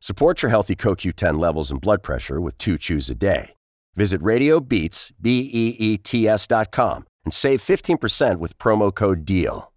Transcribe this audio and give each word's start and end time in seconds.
Support 0.00 0.42
your 0.42 0.50
healthy 0.50 0.76
CoQ10 0.76 1.38
levels 1.38 1.70
and 1.70 1.80
blood 1.80 2.02
pressure 2.02 2.40
with 2.40 2.56
two 2.58 2.78
chews 2.78 3.10
a 3.10 3.14
day. 3.14 3.54
Visit 3.94 4.20
RadioBeets, 4.20 5.12
B-E-E-T-S 5.20 6.46
dot 6.46 6.70
com 6.70 7.04
and 7.24 7.34
save 7.34 7.60
15% 7.60 8.38
with 8.38 8.56
promo 8.58 8.94
code 8.94 9.26
DEAL. 9.26 9.70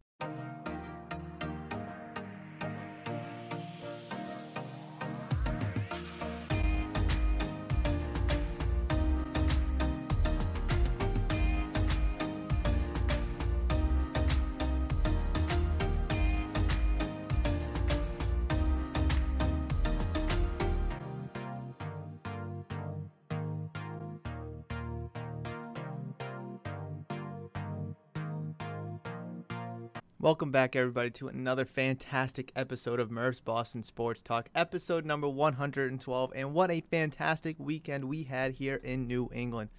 Welcome 30.22 30.52
back, 30.52 30.76
everybody, 30.76 31.10
to 31.10 31.30
another 31.30 31.66
fantastic 31.66 32.52
episode 32.56 33.00
of 33.00 33.10
Murph's 33.10 33.40
Boston 33.40 33.82
Sports 33.82 34.22
Talk, 34.22 34.50
episode 34.54 35.04
number 35.04 35.28
112. 35.28 36.34
And 36.36 36.54
what 36.54 36.70
a 36.70 36.82
fantastic 36.92 37.56
weekend 37.58 38.06
we 38.06 38.26
had 38.26 38.52
here 38.52 38.76
in 38.76 39.08
New 39.08 39.32
England. 39.34 39.72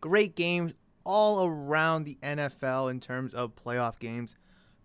Great 0.00 0.34
games 0.34 0.72
all 1.04 1.44
around 1.44 2.04
the 2.04 2.16
NFL 2.22 2.90
in 2.90 3.00
terms 3.00 3.34
of 3.34 3.54
playoff 3.54 3.98
games. 3.98 4.36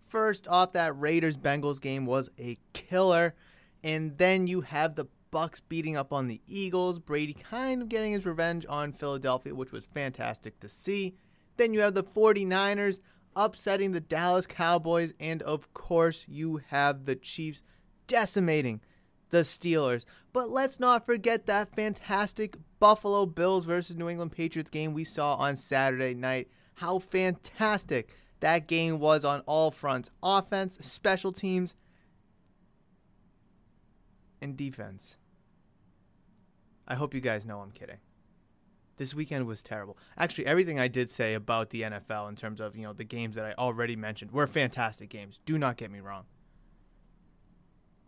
First 0.06 0.46
off, 0.48 0.74
that 0.74 1.00
Raiders 1.00 1.38
Bengals 1.38 1.80
game 1.80 2.04
was 2.04 2.28
a 2.38 2.58
killer. 2.74 3.34
And 3.82 4.18
then 4.18 4.46
you 4.46 4.60
have 4.60 4.96
the 4.96 5.06
Bucs 5.32 5.62
beating 5.66 5.96
up 5.96 6.12
on 6.12 6.26
the 6.26 6.42
Eagles, 6.46 6.98
Brady 6.98 7.32
kind 7.32 7.80
of 7.80 7.88
getting 7.88 8.12
his 8.12 8.26
revenge 8.26 8.66
on 8.68 8.92
Philadelphia, 8.92 9.54
which 9.54 9.72
was 9.72 9.86
fantastic 9.86 10.60
to 10.60 10.68
see. 10.68 11.16
Then 11.56 11.72
you 11.72 11.80
have 11.80 11.94
the 11.94 12.04
49ers 12.04 13.00
upsetting 13.36 13.92
the 13.92 14.00
Dallas 14.00 14.46
Cowboys, 14.46 15.12
and 15.20 15.42
of 15.42 15.72
course, 15.74 16.24
you 16.26 16.62
have 16.68 17.04
the 17.04 17.14
Chiefs 17.14 17.62
decimating 18.06 18.80
the 19.30 19.38
Steelers. 19.38 20.04
But 20.32 20.50
let's 20.50 20.80
not 20.80 21.06
forget 21.06 21.46
that 21.46 21.74
fantastic 21.74 22.56
Buffalo 22.80 23.26
Bills 23.26 23.64
versus 23.64 23.96
New 23.96 24.08
England 24.08 24.32
Patriots 24.32 24.70
game 24.70 24.92
we 24.94 25.04
saw 25.04 25.34
on 25.36 25.56
Saturday 25.56 26.14
night. 26.14 26.48
How 26.74 26.98
fantastic 26.98 28.10
that 28.40 28.66
game 28.66 28.98
was 28.98 29.24
on 29.24 29.40
all 29.46 29.70
fronts 29.70 30.10
offense, 30.22 30.78
special 30.80 31.32
teams, 31.32 31.74
and 34.40 34.56
defense. 34.56 35.18
I 36.88 36.94
hope 36.94 37.14
you 37.14 37.20
guys 37.20 37.44
know 37.44 37.60
I'm 37.60 37.72
kidding 37.72 37.98
this 38.96 39.14
weekend 39.14 39.46
was 39.46 39.62
terrible. 39.62 39.98
Actually, 40.16 40.46
everything 40.46 40.78
I 40.78 40.88
did 40.88 41.10
say 41.10 41.34
about 41.34 41.70
the 41.70 41.82
NFL 41.82 42.28
in 42.28 42.36
terms 42.36 42.60
of, 42.60 42.76
you 42.76 42.82
know, 42.82 42.92
the 42.92 43.04
games 43.04 43.34
that 43.34 43.44
I 43.44 43.52
already 43.54 43.96
mentioned 43.96 44.30
were 44.30 44.46
fantastic 44.46 45.10
games. 45.10 45.40
Do 45.44 45.58
not 45.58 45.76
get 45.76 45.90
me 45.90 46.00
wrong. 46.00 46.24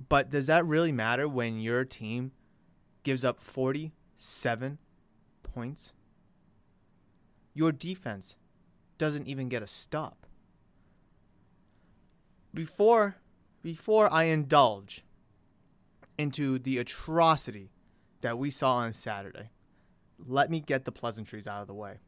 But 0.08 0.30
does 0.30 0.46
that 0.46 0.64
really 0.64 0.92
matter 0.92 1.28
when 1.28 1.60
your 1.60 1.84
team 1.84 2.32
gives 3.02 3.24
up 3.24 3.40
47 3.40 4.78
points? 5.42 5.92
Your 7.54 7.72
defense 7.72 8.36
doesn't 8.96 9.26
even 9.26 9.48
get 9.48 9.62
a 9.62 9.66
stop. 9.66 10.26
Before 12.54 13.16
before 13.62 14.12
I 14.12 14.24
indulge 14.24 15.04
into 16.16 16.58
the 16.58 16.78
atrocity 16.78 17.72
that 18.20 18.38
we 18.38 18.50
saw 18.50 18.76
on 18.76 18.92
Saturday, 18.92 19.50
let 20.26 20.50
me 20.50 20.60
get 20.60 20.84
the 20.84 20.92
pleasantries 20.92 21.46
out 21.46 21.62
of 21.62 21.66
the 21.66 21.74
way. 21.74 21.98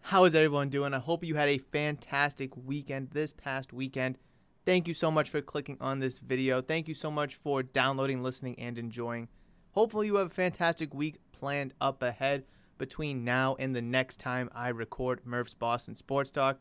How 0.00 0.24
is 0.24 0.34
everyone 0.34 0.68
doing? 0.68 0.92
I 0.92 0.98
hope 0.98 1.24
you 1.24 1.34
had 1.34 1.48
a 1.48 1.58
fantastic 1.58 2.54
weekend 2.56 3.10
this 3.12 3.32
past 3.32 3.72
weekend. 3.72 4.18
Thank 4.66 4.86
you 4.86 4.94
so 4.94 5.10
much 5.10 5.30
for 5.30 5.40
clicking 5.40 5.78
on 5.80 6.00
this 6.00 6.18
video. 6.18 6.60
Thank 6.60 6.88
you 6.88 6.94
so 6.94 7.10
much 7.10 7.34
for 7.34 7.62
downloading, 7.62 8.22
listening, 8.22 8.58
and 8.58 8.78
enjoying. 8.78 9.28
Hopefully, 9.72 10.06
you 10.06 10.16
have 10.16 10.26
a 10.28 10.34
fantastic 10.34 10.94
week 10.94 11.16
planned 11.32 11.74
up 11.80 12.02
ahead 12.02 12.44
between 12.78 13.24
now 13.24 13.56
and 13.58 13.74
the 13.74 13.82
next 13.82 14.20
time 14.20 14.50
I 14.54 14.68
record 14.68 15.24
Murph's 15.24 15.54
Boston 15.54 15.94
Sports 15.94 16.30
Talk. 16.30 16.60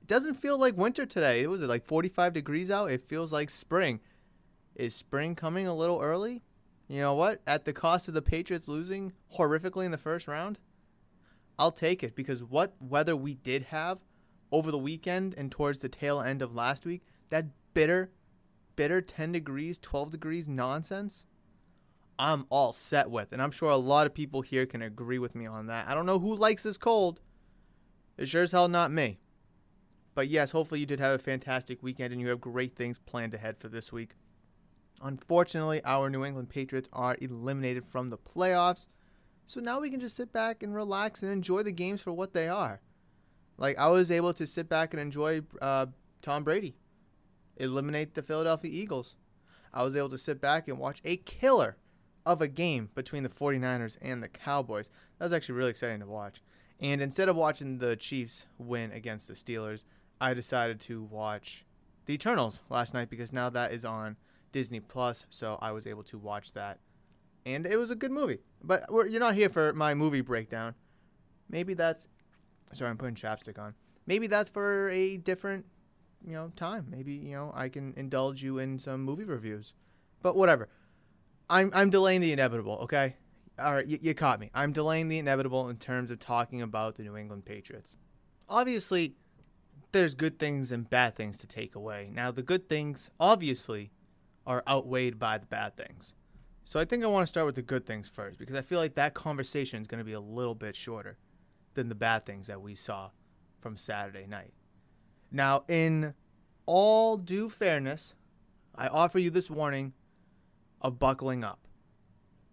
It 0.00 0.08
doesn't 0.08 0.34
feel 0.34 0.58
like 0.58 0.76
winter 0.76 1.06
today. 1.06 1.42
It 1.42 1.50
was 1.50 1.62
like 1.62 1.84
45 1.84 2.32
degrees 2.32 2.70
out. 2.70 2.90
It 2.90 3.02
feels 3.02 3.32
like 3.32 3.50
spring. 3.50 4.00
Is 4.74 4.94
spring 4.94 5.34
coming 5.34 5.66
a 5.66 5.74
little 5.74 6.00
early? 6.00 6.42
You 6.88 7.00
know 7.00 7.14
what? 7.14 7.40
At 7.46 7.64
the 7.64 7.72
cost 7.72 8.08
of 8.08 8.14
the 8.14 8.22
Patriots 8.22 8.68
losing 8.68 9.12
horrifically 9.36 9.84
in 9.84 9.90
the 9.90 9.98
first 9.98 10.28
round, 10.28 10.58
I'll 11.58 11.72
take 11.72 12.04
it 12.04 12.14
because 12.14 12.44
what 12.44 12.74
weather 12.80 13.16
we 13.16 13.34
did 13.34 13.64
have 13.64 13.98
over 14.52 14.70
the 14.70 14.78
weekend 14.78 15.34
and 15.36 15.50
towards 15.50 15.78
the 15.80 15.88
tail 15.88 16.20
end 16.20 16.42
of 16.42 16.54
last 16.54 16.86
week, 16.86 17.02
that 17.30 17.46
bitter, 17.74 18.10
bitter 18.76 19.00
10 19.00 19.32
degrees, 19.32 19.78
12 19.78 20.10
degrees 20.10 20.46
nonsense, 20.46 21.24
I'm 22.18 22.46
all 22.50 22.72
set 22.72 23.10
with. 23.10 23.32
And 23.32 23.42
I'm 23.42 23.50
sure 23.50 23.70
a 23.70 23.76
lot 23.76 24.06
of 24.06 24.14
people 24.14 24.42
here 24.42 24.66
can 24.66 24.82
agree 24.82 25.18
with 25.18 25.34
me 25.34 25.46
on 25.46 25.66
that. 25.66 25.88
I 25.88 25.94
don't 25.94 26.06
know 26.06 26.18
who 26.18 26.34
likes 26.34 26.62
this 26.62 26.78
cold. 26.78 27.20
It's 28.16 28.30
sure 28.30 28.44
as 28.44 28.52
hell 28.52 28.68
not 28.68 28.92
me. 28.92 29.18
But 30.14 30.28
yes, 30.28 30.52
hopefully 30.52 30.80
you 30.80 30.86
did 30.86 31.00
have 31.00 31.14
a 31.14 31.22
fantastic 31.22 31.82
weekend 31.82 32.12
and 32.12 32.20
you 32.20 32.28
have 32.28 32.40
great 32.40 32.74
things 32.74 32.98
planned 32.98 33.34
ahead 33.34 33.58
for 33.58 33.68
this 33.68 33.92
week. 33.92 34.12
Unfortunately, 35.02 35.80
our 35.84 36.08
New 36.10 36.24
England 36.24 36.48
Patriots 36.48 36.88
are 36.92 37.16
eliminated 37.20 37.86
from 37.86 38.10
the 38.10 38.18
playoffs. 38.18 38.86
So 39.46 39.60
now 39.60 39.80
we 39.80 39.90
can 39.90 40.00
just 40.00 40.16
sit 40.16 40.32
back 40.32 40.62
and 40.62 40.74
relax 40.74 41.22
and 41.22 41.30
enjoy 41.30 41.62
the 41.62 41.72
games 41.72 42.00
for 42.00 42.12
what 42.12 42.32
they 42.32 42.48
are. 42.48 42.80
Like 43.58 43.78
I 43.78 43.88
was 43.88 44.10
able 44.10 44.32
to 44.34 44.46
sit 44.46 44.68
back 44.68 44.92
and 44.92 45.00
enjoy 45.00 45.42
uh, 45.60 45.86
Tom 46.22 46.44
Brady 46.44 46.76
eliminate 47.56 48.14
the 48.14 48.22
Philadelphia 48.22 48.70
Eagles. 48.72 49.16
I 49.72 49.84
was 49.84 49.96
able 49.96 50.10
to 50.10 50.18
sit 50.18 50.40
back 50.40 50.68
and 50.68 50.78
watch 50.78 51.00
a 51.04 51.16
killer 51.16 51.76
of 52.24 52.40
a 52.40 52.48
game 52.48 52.90
between 52.94 53.22
the 53.22 53.28
49ers 53.28 53.96
and 54.00 54.22
the 54.22 54.28
Cowboys. 54.28 54.90
That 55.18 55.26
was 55.26 55.32
actually 55.32 55.56
really 55.56 55.70
exciting 55.70 56.00
to 56.00 56.06
watch. 56.06 56.42
And 56.80 57.00
instead 57.00 57.28
of 57.28 57.36
watching 57.36 57.78
the 57.78 57.96
Chiefs 57.96 58.46
win 58.58 58.92
against 58.92 59.28
the 59.28 59.34
Steelers, 59.34 59.84
I 60.20 60.34
decided 60.34 60.80
to 60.80 61.02
watch 61.02 61.64
the 62.06 62.14
Eternals 62.14 62.62
last 62.68 62.94
night 62.94 63.10
because 63.10 63.32
now 63.32 63.50
that 63.50 63.72
is 63.72 63.84
on 63.84 64.16
Disney 64.56 64.80
Plus, 64.80 65.26
so 65.28 65.58
I 65.60 65.72
was 65.72 65.86
able 65.86 66.02
to 66.04 66.16
watch 66.16 66.54
that, 66.54 66.78
and 67.44 67.66
it 67.66 67.76
was 67.76 67.90
a 67.90 67.94
good 67.94 68.10
movie. 68.10 68.38
But 68.64 68.86
you're 68.90 69.20
not 69.20 69.34
here 69.34 69.50
for 69.50 69.74
my 69.74 69.92
movie 69.92 70.22
breakdown. 70.22 70.74
Maybe 71.50 71.74
that's 71.74 72.06
sorry, 72.72 72.90
I'm 72.90 72.96
putting 72.96 73.16
chapstick 73.16 73.58
on. 73.58 73.74
Maybe 74.06 74.28
that's 74.28 74.48
for 74.48 74.88
a 74.88 75.18
different, 75.18 75.66
you 76.26 76.32
know, 76.32 76.52
time. 76.56 76.86
Maybe 76.90 77.12
you 77.12 77.34
know 77.34 77.52
I 77.54 77.68
can 77.68 77.92
indulge 77.98 78.42
you 78.42 78.56
in 78.56 78.78
some 78.78 79.02
movie 79.02 79.24
reviews, 79.24 79.74
but 80.22 80.34
whatever. 80.34 80.70
I'm 81.50 81.70
I'm 81.74 81.90
delaying 81.90 82.22
the 82.22 82.32
inevitable. 82.32 82.78
Okay, 82.84 83.16
all 83.58 83.74
right, 83.74 83.86
you, 83.86 83.98
you 84.00 84.14
caught 84.14 84.40
me. 84.40 84.50
I'm 84.54 84.72
delaying 84.72 85.08
the 85.08 85.18
inevitable 85.18 85.68
in 85.68 85.76
terms 85.76 86.10
of 86.10 86.18
talking 86.18 86.62
about 86.62 86.94
the 86.94 87.02
New 87.02 87.18
England 87.18 87.44
Patriots. 87.44 87.98
Obviously, 88.48 89.16
there's 89.92 90.14
good 90.14 90.38
things 90.38 90.72
and 90.72 90.88
bad 90.88 91.14
things 91.14 91.36
to 91.38 91.46
take 91.46 91.74
away. 91.74 92.10
Now, 92.10 92.30
the 92.30 92.42
good 92.42 92.70
things, 92.70 93.10
obviously, 93.20 93.90
are 94.46 94.62
outweighed 94.68 95.18
by 95.18 95.38
the 95.38 95.46
bad 95.46 95.76
things. 95.76 96.14
So 96.64 96.80
I 96.80 96.84
think 96.84 97.04
I 97.04 97.06
want 97.06 97.22
to 97.22 97.28
start 97.28 97.46
with 97.46 97.54
the 97.54 97.62
good 97.62 97.86
things 97.86 98.08
first 98.08 98.38
because 98.38 98.56
I 98.56 98.62
feel 98.62 98.78
like 98.80 98.94
that 98.94 99.14
conversation 99.14 99.80
is 99.80 99.86
going 99.86 99.98
to 99.98 100.04
be 100.04 100.12
a 100.12 100.20
little 100.20 100.54
bit 100.54 100.76
shorter 100.76 101.18
than 101.74 101.88
the 101.88 101.94
bad 101.94 102.26
things 102.26 102.46
that 102.48 102.60
we 102.60 102.74
saw 102.74 103.10
from 103.60 103.76
Saturday 103.76 104.26
night. 104.26 104.52
Now, 105.30 105.64
in 105.68 106.14
all 106.66 107.16
due 107.16 107.48
fairness, 107.50 108.14
I 108.74 108.88
offer 108.88 109.18
you 109.18 109.30
this 109.30 109.50
warning 109.50 109.92
of 110.80 110.98
buckling 110.98 111.44
up 111.44 111.66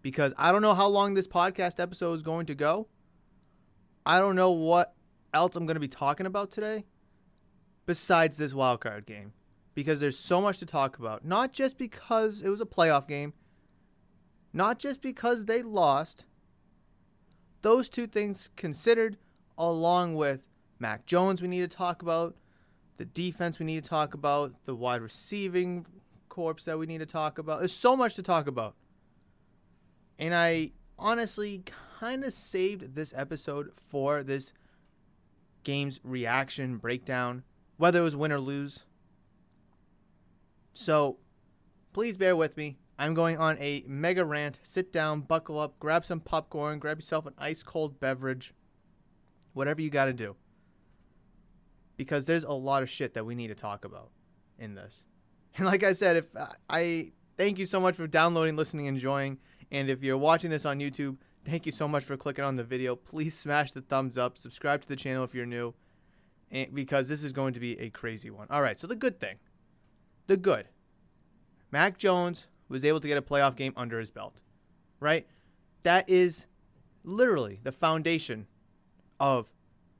because 0.02 0.32
I 0.36 0.52
don't 0.52 0.62
know 0.62 0.74
how 0.74 0.88
long 0.88 1.14
this 1.14 1.26
podcast 1.26 1.80
episode 1.80 2.14
is 2.14 2.22
going 2.22 2.46
to 2.46 2.54
go. 2.54 2.88
I 4.06 4.18
don't 4.18 4.36
know 4.36 4.50
what 4.50 4.94
else 5.32 5.56
I'm 5.56 5.66
going 5.66 5.74
to 5.76 5.80
be 5.80 5.88
talking 5.88 6.26
about 6.26 6.50
today. 6.50 6.84
besides 7.86 8.36
this 8.36 8.54
wild 8.54 8.80
card 8.80 9.06
game 9.06 9.32
because 9.74 10.00
there's 10.00 10.18
so 10.18 10.40
much 10.40 10.58
to 10.58 10.66
talk 10.66 10.98
about. 10.98 11.24
Not 11.24 11.52
just 11.52 11.76
because 11.78 12.40
it 12.40 12.48
was 12.48 12.60
a 12.60 12.66
playoff 12.66 13.06
game, 13.08 13.32
not 14.52 14.78
just 14.78 15.02
because 15.02 15.44
they 15.44 15.62
lost. 15.62 16.24
Those 17.62 17.88
two 17.88 18.06
things 18.06 18.50
considered, 18.56 19.16
along 19.58 20.16
with 20.16 20.42
Mac 20.78 21.06
Jones, 21.06 21.42
we 21.42 21.48
need 21.48 21.68
to 21.68 21.76
talk 21.76 22.02
about, 22.02 22.36
the 22.96 23.04
defense 23.04 23.58
we 23.58 23.66
need 23.66 23.82
to 23.82 23.90
talk 23.90 24.14
about, 24.14 24.52
the 24.66 24.74
wide 24.74 25.00
receiving 25.00 25.86
corps 26.28 26.64
that 26.64 26.78
we 26.78 26.86
need 26.86 26.98
to 26.98 27.06
talk 27.06 27.38
about. 27.38 27.58
There's 27.58 27.72
so 27.72 27.96
much 27.96 28.14
to 28.14 28.22
talk 28.22 28.46
about. 28.46 28.74
And 30.18 30.34
I 30.34 30.72
honestly 30.98 31.64
kind 31.98 32.24
of 32.24 32.32
saved 32.32 32.94
this 32.94 33.12
episode 33.16 33.72
for 33.90 34.22
this 34.22 34.52
game's 35.64 35.98
reaction 36.04 36.76
breakdown, 36.76 37.42
whether 37.76 38.00
it 38.00 38.04
was 38.04 38.14
win 38.14 38.30
or 38.30 38.38
lose. 38.38 38.84
So 40.74 41.18
please 41.92 42.16
bear 42.16 42.36
with 42.36 42.56
me. 42.56 42.76
I'm 42.98 43.14
going 43.14 43.38
on 43.38 43.58
a 43.58 43.84
mega 43.86 44.24
rant. 44.24 44.60
Sit 44.62 44.92
down, 44.92 45.22
buckle 45.22 45.58
up, 45.58 45.78
grab 45.78 46.04
some 46.04 46.20
popcorn, 46.20 46.78
grab 46.78 46.98
yourself 46.98 47.26
an 47.26 47.34
ice 47.38 47.62
cold 47.62 47.98
beverage, 47.98 48.54
whatever 49.52 49.80
you 49.80 49.90
got 49.90 50.04
to 50.04 50.12
do. 50.12 50.36
Because 51.96 52.24
there's 52.24 52.44
a 52.44 52.52
lot 52.52 52.82
of 52.82 52.90
shit 52.90 53.14
that 53.14 53.24
we 53.24 53.34
need 53.34 53.48
to 53.48 53.54
talk 53.54 53.84
about 53.84 54.10
in 54.58 54.74
this. 54.74 55.02
And 55.56 55.66
like 55.66 55.84
I 55.84 55.92
said, 55.92 56.16
if 56.16 56.26
uh, 56.34 56.48
I 56.68 57.12
thank 57.38 57.60
you 57.60 57.66
so 57.66 57.78
much 57.78 57.94
for 57.94 58.08
downloading, 58.08 58.56
listening, 58.56 58.86
enjoying, 58.86 59.38
and 59.70 59.88
if 59.88 60.02
you're 60.02 60.18
watching 60.18 60.50
this 60.50 60.64
on 60.64 60.80
YouTube, 60.80 61.18
thank 61.44 61.64
you 61.64 61.70
so 61.70 61.86
much 61.86 62.02
for 62.02 62.16
clicking 62.16 62.44
on 62.44 62.56
the 62.56 62.64
video. 62.64 62.96
Please 62.96 63.36
smash 63.36 63.70
the 63.70 63.80
thumbs 63.80 64.18
up, 64.18 64.36
subscribe 64.36 64.82
to 64.82 64.88
the 64.88 64.96
channel 64.96 65.22
if 65.22 65.32
you're 65.32 65.46
new, 65.46 65.72
and, 66.50 66.74
because 66.74 67.08
this 67.08 67.22
is 67.22 67.30
going 67.30 67.54
to 67.54 67.60
be 67.60 67.78
a 67.78 67.88
crazy 67.88 68.30
one. 68.30 68.48
All 68.50 68.62
right, 68.62 68.80
so 68.80 68.88
the 68.88 68.96
good 68.96 69.20
thing, 69.20 69.36
the 70.26 70.36
good, 70.36 70.68
Mac 71.70 71.98
Jones 71.98 72.46
was 72.68 72.84
able 72.84 73.00
to 73.00 73.08
get 73.08 73.18
a 73.18 73.22
playoff 73.22 73.56
game 73.56 73.72
under 73.76 73.98
his 73.98 74.10
belt, 74.10 74.40
right? 75.00 75.26
That 75.82 76.08
is 76.08 76.46
literally 77.02 77.60
the 77.62 77.72
foundation 77.72 78.46
of 79.20 79.50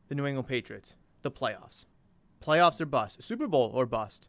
the 0.09 0.15
New 0.15 0.27
England 0.27 0.49
Patriots, 0.49 0.95
the 1.23 1.31
playoffs. 1.31 1.85
Playoffs 2.43 2.81
or 2.81 2.87
bust, 2.87 3.23
Super 3.23 3.47
Bowl 3.47 3.71
or 3.75 3.87
bust. 3.87 4.29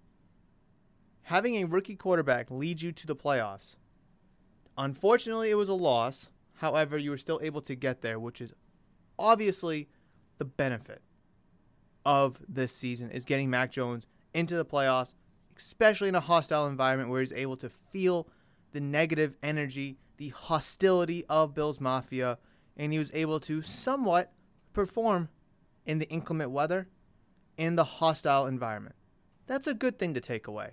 Having 1.23 1.55
a 1.55 1.63
rookie 1.65 1.95
quarterback 1.95 2.51
lead 2.51 2.81
you 2.81 2.91
to 2.91 3.07
the 3.07 3.15
playoffs. 3.15 3.75
Unfortunately, 4.77 5.49
it 5.49 5.55
was 5.55 5.69
a 5.69 5.73
loss. 5.73 6.29
However, 6.55 6.97
you 6.97 7.09
were 7.09 7.17
still 7.17 7.39
able 7.41 7.61
to 7.61 7.75
get 7.75 8.01
there, 8.01 8.19
which 8.19 8.41
is 8.41 8.53
obviously 9.17 9.89
the 10.37 10.45
benefit 10.45 11.01
of 12.05 12.41
this 12.47 12.73
season 12.73 13.09
is 13.09 13.25
getting 13.25 13.49
Mac 13.49 13.71
Jones 13.71 14.05
into 14.33 14.55
the 14.55 14.65
playoffs 14.65 15.13
especially 15.57 16.09
in 16.09 16.15
a 16.15 16.21
hostile 16.21 16.67
environment 16.67 17.09
where 17.09 17.21
he's 17.21 17.31
able 17.31 17.57
to 17.57 17.69
feel 17.69 18.27
the 18.71 18.79
negative 18.79 19.35
energy, 19.41 19.97
the 20.17 20.29
hostility 20.29 21.25
of 21.29 21.53
Bills 21.53 21.79
Mafia, 21.79 22.37
and 22.77 22.91
he 22.91 22.99
was 22.99 23.11
able 23.13 23.39
to 23.41 23.61
somewhat 23.61 24.33
perform 24.73 25.29
in 25.85 25.99
the 25.99 26.09
inclement 26.09 26.51
weather 26.51 26.87
in 27.57 27.75
the 27.75 27.83
hostile 27.83 28.45
environment. 28.45 28.95
That's 29.47 29.67
a 29.67 29.73
good 29.73 29.97
thing 29.97 30.13
to 30.13 30.21
take 30.21 30.47
away. 30.47 30.71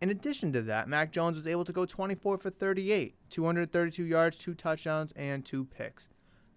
In 0.00 0.10
addition 0.10 0.52
to 0.52 0.62
that, 0.62 0.88
Mac 0.88 1.10
Jones 1.10 1.36
was 1.36 1.46
able 1.46 1.64
to 1.64 1.72
go 1.72 1.86
24 1.86 2.36
for 2.36 2.50
38, 2.50 3.14
232 3.30 4.04
yards, 4.04 4.36
two 4.36 4.54
touchdowns, 4.54 5.12
and 5.16 5.44
two 5.44 5.64
picks. 5.64 6.08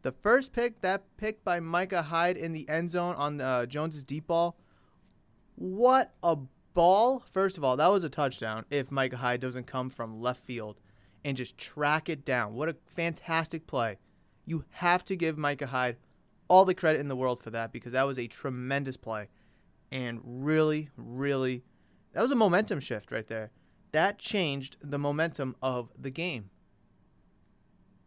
The 0.01 0.11
first 0.11 0.51
pick, 0.51 0.81
that 0.81 1.03
pick 1.17 1.43
by 1.43 1.59
Micah 1.59 2.03
Hyde 2.03 2.37
in 2.37 2.51
the 2.51 2.67
end 2.67 2.91
zone 2.91 3.15
on 3.15 3.39
uh, 3.39 3.65
Jones's 3.65 4.03
deep 4.03 4.27
ball, 4.27 4.57
what 5.55 6.13
a 6.23 6.37
ball, 6.79 7.21
first 7.29 7.57
of 7.57 7.63
all, 7.65 7.75
that 7.75 7.91
was 7.91 8.05
a 8.05 8.09
touchdown 8.09 8.63
if 8.69 8.89
Micah 8.89 9.17
Hyde 9.17 9.41
doesn't 9.41 9.67
come 9.67 9.89
from 9.89 10.21
left 10.21 10.39
field 10.45 10.79
and 11.25 11.35
just 11.35 11.57
track 11.57 12.07
it 12.07 12.23
down. 12.23 12.53
What 12.53 12.69
a 12.69 12.77
fantastic 12.85 13.67
play. 13.67 13.97
You 14.45 14.63
have 14.69 15.03
to 15.05 15.17
give 15.17 15.37
Micah 15.37 15.67
Hyde 15.67 15.97
all 16.47 16.63
the 16.63 16.73
credit 16.73 17.01
in 17.01 17.09
the 17.09 17.17
world 17.17 17.43
for 17.43 17.49
that 17.49 17.73
because 17.73 17.91
that 17.91 18.03
was 18.03 18.17
a 18.17 18.27
tremendous 18.27 18.95
play. 18.95 19.27
And 19.91 20.21
really, 20.23 20.87
really, 20.95 21.65
that 22.13 22.21
was 22.21 22.31
a 22.31 22.35
momentum 22.35 22.79
shift 22.79 23.11
right 23.11 23.27
there. 23.27 23.51
That 23.91 24.17
changed 24.17 24.77
the 24.81 24.97
momentum 24.97 25.57
of 25.61 25.89
the 25.99 26.11
game. 26.11 26.49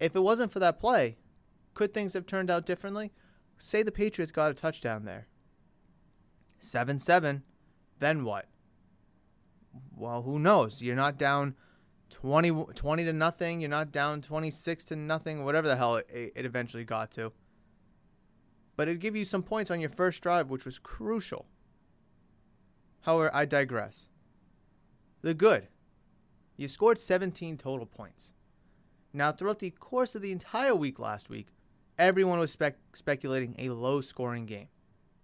If 0.01 0.17
it 0.17 0.21
wasn't 0.21 0.51
for 0.51 0.61
that 0.61 0.81
play, 0.81 1.19
could 1.75 1.93
things 1.93 2.15
have 2.15 2.25
turned 2.25 2.51
out 2.51 2.65
differently? 2.65 3.13
Say 3.59 3.83
the 3.83 3.93
Patriots 3.93 4.33
got 4.33 4.51
a 4.51 4.55
touchdown 4.55 5.05
there. 5.05 5.27
7 6.59 6.99
7. 6.99 7.43
Then 7.99 8.25
what? 8.25 8.47
Well, 9.97 10.23
who 10.23 10.39
knows? 10.39 10.83
You're 10.83 10.97
not 10.97 11.19
down 11.19 11.55
20, 12.11 12.67
20 12.75 13.05
to 13.05 13.13
nothing. 13.13 13.61
You're 13.61 13.71
not 13.71 13.93
down 13.93 14.21
26 14.21 14.85
to 14.87 14.97
nothing, 14.97 15.45
whatever 15.45 15.69
the 15.69 15.77
hell 15.77 15.97
it, 15.97 16.09
it 16.09 16.45
eventually 16.45 16.85
got 16.85 17.11
to. 17.13 17.33
But 18.77 18.89
it'd 18.89 19.01
give 19.01 19.17
you 19.17 19.25
some 19.25 19.43
points 19.43 19.71
on 19.71 19.81
your 19.81 19.91
first 19.91 20.23
drive, 20.23 20.51
which 20.51 20.65
was 20.65 20.79
crucial. 20.79 21.47
However, 23.03 23.35
I 23.35 23.45
digress. 23.45 24.09
The 25.23 25.35
good. 25.35 25.69
You 26.57 26.69
scored 26.69 26.99
17 26.99 27.57
total 27.57 27.87
points. 27.87 28.33
Now, 29.13 29.33
throughout 29.33 29.59
the 29.59 29.71
course 29.71 30.15
of 30.15 30.23
the 30.23 30.33
entire 30.33 30.75
week 30.75 30.99
last 30.99 31.29
week, 31.29 31.49
everyone 31.99 32.39
was 32.39 32.51
spec- 32.51 32.79
speculating 32.95 33.55
a 33.59 33.71
low 33.71 34.01
scoring 34.01 34.47
game. 34.47 34.69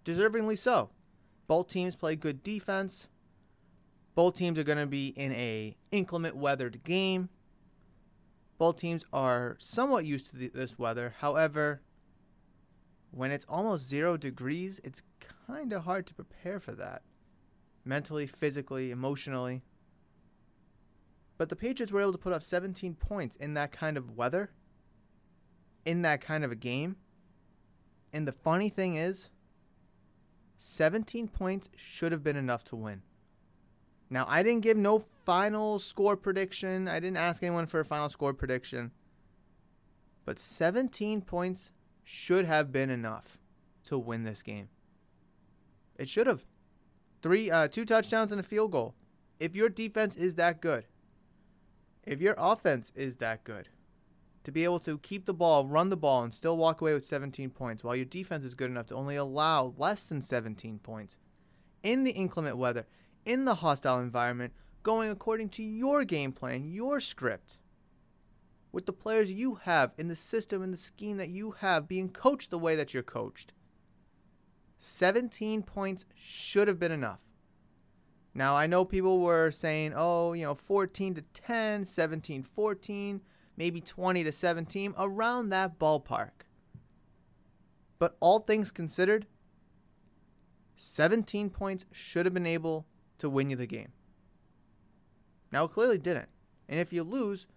Deservingly 0.05 0.57
so. 0.57 0.89
Both 1.47 1.67
teams 1.67 1.95
play 1.95 2.15
good 2.15 2.43
defense. 2.43 3.07
Both 4.19 4.33
teams 4.33 4.59
are 4.59 4.65
going 4.65 4.79
to 4.79 4.85
be 4.85 5.13
in 5.15 5.31
a 5.31 5.77
inclement 5.91 6.35
weathered 6.35 6.83
game. 6.83 7.29
Both 8.57 8.75
teams 8.75 9.05
are 9.13 9.55
somewhat 9.59 10.03
used 10.05 10.31
to 10.31 10.35
the, 10.35 10.49
this 10.49 10.77
weather. 10.77 11.15
However, 11.19 11.79
when 13.11 13.31
it's 13.31 13.45
almost 13.47 13.87
zero 13.87 14.17
degrees, 14.17 14.81
it's 14.83 15.03
kind 15.47 15.71
of 15.71 15.85
hard 15.85 16.05
to 16.07 16.13
prepare 16.13 16.59
for 16.59 16.73
that. 16.73 17.03
Mentally, 17.85 18.27
physically, 18.27 18.91
emotionally. 18.91 19.61
But 21.37 21.47
the 21.47 21.55
Patriots 21.55 21.93
were 21.93 22.01
able 22.01 22.11
to 22.11 22.17
put 22.17 22.33
up 22.33 22.43
17 22.43 22.95
points 22.95 23.37
in 23.37 23.53
that 23.53 23.71
kind 23.71 23.95
of 23.95 24.17
weather, 24.17 24.49
in 25.85 26.01
that 26.01 26.19
kind 26.19 26.43
of 26.43 26.51
a 26.51 26.57
game. 26.57 26.97
And 28.11 28.27
the 28.27 28.33
funny 28.33 28.67
thing 28.67 28.95
is, 28.95 29.29
17 30.57 31.29
points 31.29 31.69
should 31.77 32.11
have 32.11 32.21
been 32.21 32.35
enough 32.35 32.65
to 32.65 32.75
win. 32.75 33.03
Now, 34.09 34.25
I 34.27 34.41
didn't 34.41 34.61
give 34.61 34.77
no 34.77 35.03
final 35.25 35.77
score 35.77 36.17
prediction. 36.17 36.87
I 36.87 36.99
didn't 36.99 37.17
ask 37.17 37.43
anyone 37.43 37.67
for 37.67 37.79
a 37.79 37.85
final 37.85 38.09
score 38.09 38.33
prediction. 38.33 38.91
But 40.25 40.39
17 40.39 41.21
points 41.21 41.71
should 42.03 42.45
have 42.45 42.71
been 42.71 42.89
enough 42.89 43.37
to 43.85 43.97
win 43.97 44.23
this 44.23 44.41
game. 44.41 44.69
It 45.97 46.09
should 46.09 46.27
have. 46.27 46.45
Three 47.21 47.51
uh, 47.51 47.67
two 47.67 47.85
touchdowns 47.85 48.31
and 48.31 48.39
a 48.39 48.43
field 48.43 48.71
goal. 48.71 48.95
If 49.39 49.55
your 49.55 49.69
defense 49.69 50.15
is 50.15 50.35
that 50.35 50.61
good, 50.61 50.85
if 52.03 52.21
your 52.21 52.35
offense 52.37 52.91
is 52.95 53.17
that 53.17 53.43
good, 53.43 53.67
to 54.43 54.51
be 54.51 54.63
able 54.63 54.79
to 54.81 54.97
keep 54.99 55.25
the 55.25 55.33
ball, 55.33 55.65
run 55.65 55.89
the 55.89 55.97
ball, 55.97 56.23
and 56.23 56.33
still 56.33 56.57
walk 56.57 56.81
away 56.81 56.93
with 56.93 57.05
17 57.05 57.49
points, 57.51 57.83
while 57.83 57.95
your 57.95 58.05
defense 58.05 58.45
is 58.45 58.55
good 58.55 58.71
enough 58.71 58.87
to 58.87 58.95
only 58.95 59.15
allow 59.15 59.73
less 59.77 60.05
than 60.05 60.21
17 60.21 60.79
points 60.79 61.17
in 61.83 62.03
the 62.03 62.11
inclement 62.11 62.57
weather, 62.57 62.85
in 63.25 63.45
the 63.45 63.55
hostile 63.55 63.99
environment, 63.99 64.53
going 64.83 65.09
according 65.09 65.49
to 65.49 65.63
your 65.63 66.03
game 66.03 66.31
plan, 66.31 66.65
your 66.65 66.99
script, 66.99 67.57
with 68.71 68.85
the 68.85 68.93
players 68.93 69.31
you 69.31 69.55
have 69.63 69.91
in 69.97 70.07
the 70.07 70.15
system 70.15 70.61
and 70.61 70.73
the 70.73 70.77
scheme 70.77 71.17
that 71.17 71.29
you 71.29 71.51
have, 71.59 71.87
being 71.87 72.09
coached 72.09 72.49
the 72.49 72.59
way 72.59 72.75
that 72.75 72.93
you're 72.93 73.03
coached. 73.03 73.53
17 74.79 75.63
points 75.63 76.05
should 76.15 76.67
have 76.67 76.79
been 76.79 76.91
enough. 76.91 77.19
Now, 78.33 78.55
I 78.55 78.67
know 78.67 78.85
people 78.85 79.19
were 79.19 79.51
saying, 79.51 79.93
oh, 79.95 80.33
you 80.33 80.45
know, 80.45 80.55
14 80.55 81.15
to 81.15 81.21
10, 81.33 81.85
17 81.85 82.43
14, 82.43 83.21
maybe 83.57 83.81
20 83.81 84.23
to 84.23 84.31
17, 84.31 84.93
around 84.97 85.49
that 85.49 85.79
ballpark. 85.79 86.45
But 87.97 88.15
all 88.19 88.39
things 88.39 88.71
considered, 88.71 89.25
17 90.77 91.49
points 91.49 91.85
should 91.91 92.25
have 92.25 92.33
been 92.33 92.45
able 92.45 92.85
to 93.19 93.29
win 93.29 93.49
you 93.49 93.55
the 93.55 93.67
game. 93.67 93.93
Now, 95.51 95.65
it 95.65 95.71
clearly 95.71 95.97
didn't. 95.97 96.29
And 96.67 96.79
if 96.79 96.93
you 96.93 97.03
lose 97.03 97.47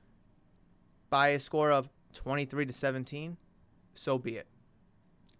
by 1.10 1.28
a 1.28 1.40
score 1.40 1.70
of 1.70 1.88
23 2.14 2.66
to 2.66 2.72
17, 2.72 3.36
so 3.94 4.18
be 4.18 4.36
it. 4.36 4.46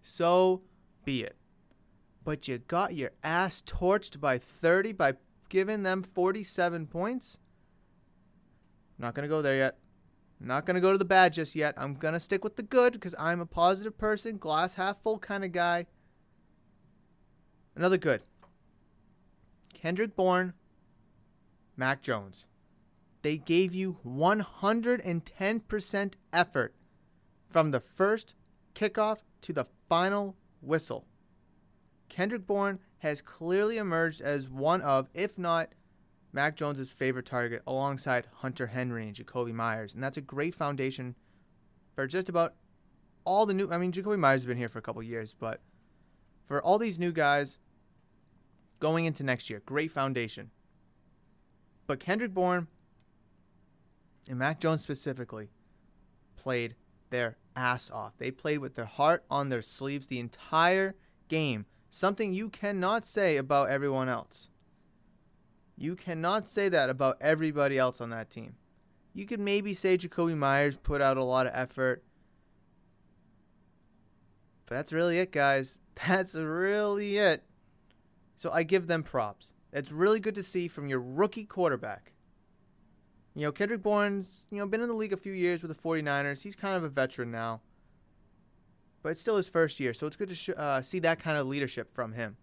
So 0.03 0.63
be 1.05 1.23
it. 1.23 1.37
But 2.25 2.47
you 2.47 2.59
got 2.59 2.95
your 2.95 3.11
ass 3.23 3.63
torched 3.63 4.21
by 4.21 4.39
30 4.39 4.93
by 4.93 5.15
giving 5.49 5.83
them 5.83 6.03
47 6.03 6.87
points. 6.87 7.39
Not 8.99 9.15
going 9.15 9.25
to 9.25 9.29
go 9.29 9.43
there 9.43 9.57
yet. 9.57 9.79
Not 10.39 10.67
going 10.67 10.75
to 10.75 10.81
go 10.81 10.93
to 10.93 10.99
the 10.99 11.05
bad 11.05 11.33
just 11.33 11.55
yet. 11.55 11.75
I'm 11.77 11.95
going 11.95 12.15
to 12.15 12.21
stick 12.21 12.45
with 12.45 12.57
the 12.57 12.63
good 12.63 12.95
because 12.95 13.15
I'm 13.19 13.41
a 13.41 13.47
positive 13.47 13.97
person, 13.97 14.37
glass 14.37 14.75
half 14.75 15.01
full 15.03 15.19
kind 15.19 15.45
of 15.45 15.53
guy. 15.53 15.87
Another 17.77 17.97
good. 17.97 18.25
Kendrick 19.83 20.15
Bourne, 20.15 20.53
Mac 21.77 22.03
Jones. 22.03 22.47
They 23.23 23.37
gave 23.37 23.75
you 23.75 23.99
110% 24.07 26.15
effort 26.33 26.75
from 27.51 27.73
the 27.73 27.81
first 27.81 28.35
kickoff 28.77 29.23
to 29.41 29.53
the 29.53 29.67
final 29.89 30.37
whistle. 30.61 31.05
Kendrick 32.09 32.47
Bourne 32.47 32.79
has 32.99 33.21
clearly 33.21 33.79
emerged 33.79 34.21
as 34.21 34.49
one 34.49 34.81
of, 34.83 35.09
if 35.15 35.37
not 35.37 35.71
Mac 36.33 36.55
Jones's 36.55 36.91
favorite 36.91 37.27
target 37.27 37.63
alongside 37.67 38.29
Hunter 38.35 38.69
Henry 38.69 39.09
and 39.09 39.17
Jakobi 39.17 39.53
Meyers. 39.53 39.95
And 39.95 40.03
that's 40.03 40.17
a 40.17 40.21
great 40.21 40.55
foundation 40.55 41.17
for 41.97 42.07
just 42.07 42.29
about 42.29 42.55
all 43.25 43.47
the 43.47 43.55
new 43.55 43.69
I 43.69 43.79
mean 43.79 43.91
Jakobi 43.91 44.17
Meyers 44.17 44.43
has 44.43 44.47
been 44.47 44.59
here 44.59 44.69
for 44.69 44.79
a 44.79 44.83
couple 44.83 45.03
years, 45.03 45.35
but 45.37 45.61
for 46.47 46.63
all 46.63 46.79
these 46.79 47.01
new 47.01 47.11
guys 47.11 47.59
going 48.83 49.05
into 49.05 49.23
next 49.23 49.49
year, 49.49 49.63
great 49.65 49.93
foundation. 49.93 50.51
But 51.87 52.01
Kendrick 52.01 52.35
Bourne 52.35 52.67
and 54.29 54.41
Mac 54.41 54.59
Jones 54.59 54.83
specifically 54.83 55.51
played 56.35 56.75
their 57.11 57.37
ass 57.55 57.93
off. 57.93 58.15
They 58.19 58.33
played 58.33 58.59
with 58.59 58.75
their 58.75 58.87
heart 58.87 59.25
on 59.31 59.51
their 59.51 59.63
sleeves 59.63 60.09
the 60.09 60.19
entire 60.19 60.97
game, 61.29 61.67
something 61.93 62.33
you 62.33 62.49
cannot 62.49 63.07
say 63.07 63.37
about 63.37 63.71
everyone 63.71 64.09
else. 64.09 64.49
You 65.77 65.95
cannot 65.95 66.49
say 66.49 66.69
that 66.69 66.91
about 66.91 67.19
everybody 67.21 67.79
else 67.79 68.01
on 68.01 68.11
that 68.11 68.31
team. 68.31 68.57
You 69.15 69.27
could 69.27 69.41
maybe 69.41 69.75
say 69.75 69.97
Jakobi 69.97 70.37
Meyers 70.37 70.75
put 70.75 71.01
out 71.01 71.17
a 71.17 71.23
lot 71.23 71.47
of 71.47 71.53
effort. 71.55 72.03
But 74.67 74.75
that's 74.75 74.93
really 74.93 75.21
it, 75.21 75.31
guys. 75.31 75.79
That's 76.09 76.35
really 76.35 77.19
it. 77.19 77.45
So 78.43 78.51
I 78.51 78.65
give 78.65 78.89
them 78.89 79.05
props. 79.05 79.55
It's 79.73 79.93
really 79.93 80.19
good 80.19 80.35
to 80.35 80.43
see 80.43 80.67
from 80.67 80.89
your 80.89 80.99
rookie 80.99 81.45
quarterback. 81.45 82.11
You 83.37 83.43
know, 83.43 83.53
Kendrick 83.53 83.83
Bourne's, 83.83 84.47
you 84.51 84.59
know, 84.59 84.67
been 84.67 84.81
in 84.81 84.89
the 84.89 84.97
league 84.97 85.13
a 85.13 85.17
few 85.17 85.33
years 85.33 85.63
with 85.63 85.71
the 85.71 85.81
49ers. 85.81 86.43
He's 86.43 86.57
kind 86.57 86.77
of 86.77 86.83
a 86.83 86.89
veteran 86.89 87.31
now. 87.31 87.61
But 89.01 89.11
it's 89.11 89.21
still 89.21 89.37
his 89.37 89.47
first 89.47 89.79
year, 89.79 89.95
so 89.95 90.09
it's 90.09 90.17
good 90.17 90.29
to 90.29 90.35
sh- 90.35 90.51
uh, 90.57 90.83
see 90.83 90.99
that 90.99 91.21
kind 91.21 91.39
of 91.39 91.47
leadership 91.47 91.95
from 91.95 92.15
him. 92.15 92.37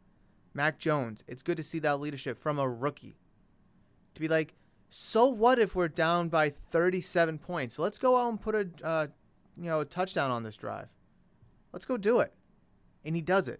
Mac 0.53 0.79
Jones, 0.79 1.25
it's 1.27 1.43
good 1.43 1.57
to 1.57 1.63
see 1.63 1.79
that 1.79 1.99
leadership 1.99 2.39
from 2.39 2.59
a 2.59 2.69
rookie. 2.69 3.17
To 4.13 4.21
be 4.21 4.29
like, 4.29 4.53
so 4.87 5.25
what 5.25 5.59
if 5.59 5.75
we're 5.75 5.89
down 5.89 6.29
by 6.29 6.49
37 6.49 7.39
points? 7.39 7.77
Let's 7.77 7.97
go 7.97 8.15
out 8.15 8.29
and 8.29 8.39
put 8.39 8.55
a 8.55 8.69
uh, 8.81 9.07
you 9.57 9.69
know 9.69 9.81
a 9.81 9.85
touchdown 9.85 10.31
on 10.31 10.43
this 10.43 10.55
drive. 10.55 10.87
Let's 11.73 11.85
go 11.85 11.97
do 11.97 12.21
it, 12.21 12.31
and 13.03 13.17
he 13.17 13.21
does 13.21 13.49
it. 13.49 13.59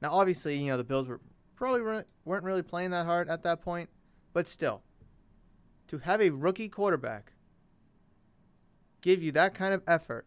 Now, 0.00 0.12
obviously, 0.12 0.56
you 0.56 0.70
know 0.70 0.78
the 0.78 0.84
Bills 0.84 1.08
were 1.08 1.20
probably 1.58 2.04
weren't 2.24 2.44
really 2.44 2.62
playing 2.62 2.90
that 2.90 3.04
hard 3.04 3.28
at 3.28 3.42
that 3.42 3.60
point, 3.60 3.90
but 4.32 4.46
still, 4.46 4.82
to 5.88 5.98
have 5.98 6.20
a 6.20 6.30
rookie 6.30 6.68
quarterback 6.68 7.32
give 9.00 9.22
you 9.22 9.32
that 9.32 9.54
kind 9.54 9.74
of 9.74 9.82
effort 9.86 10.24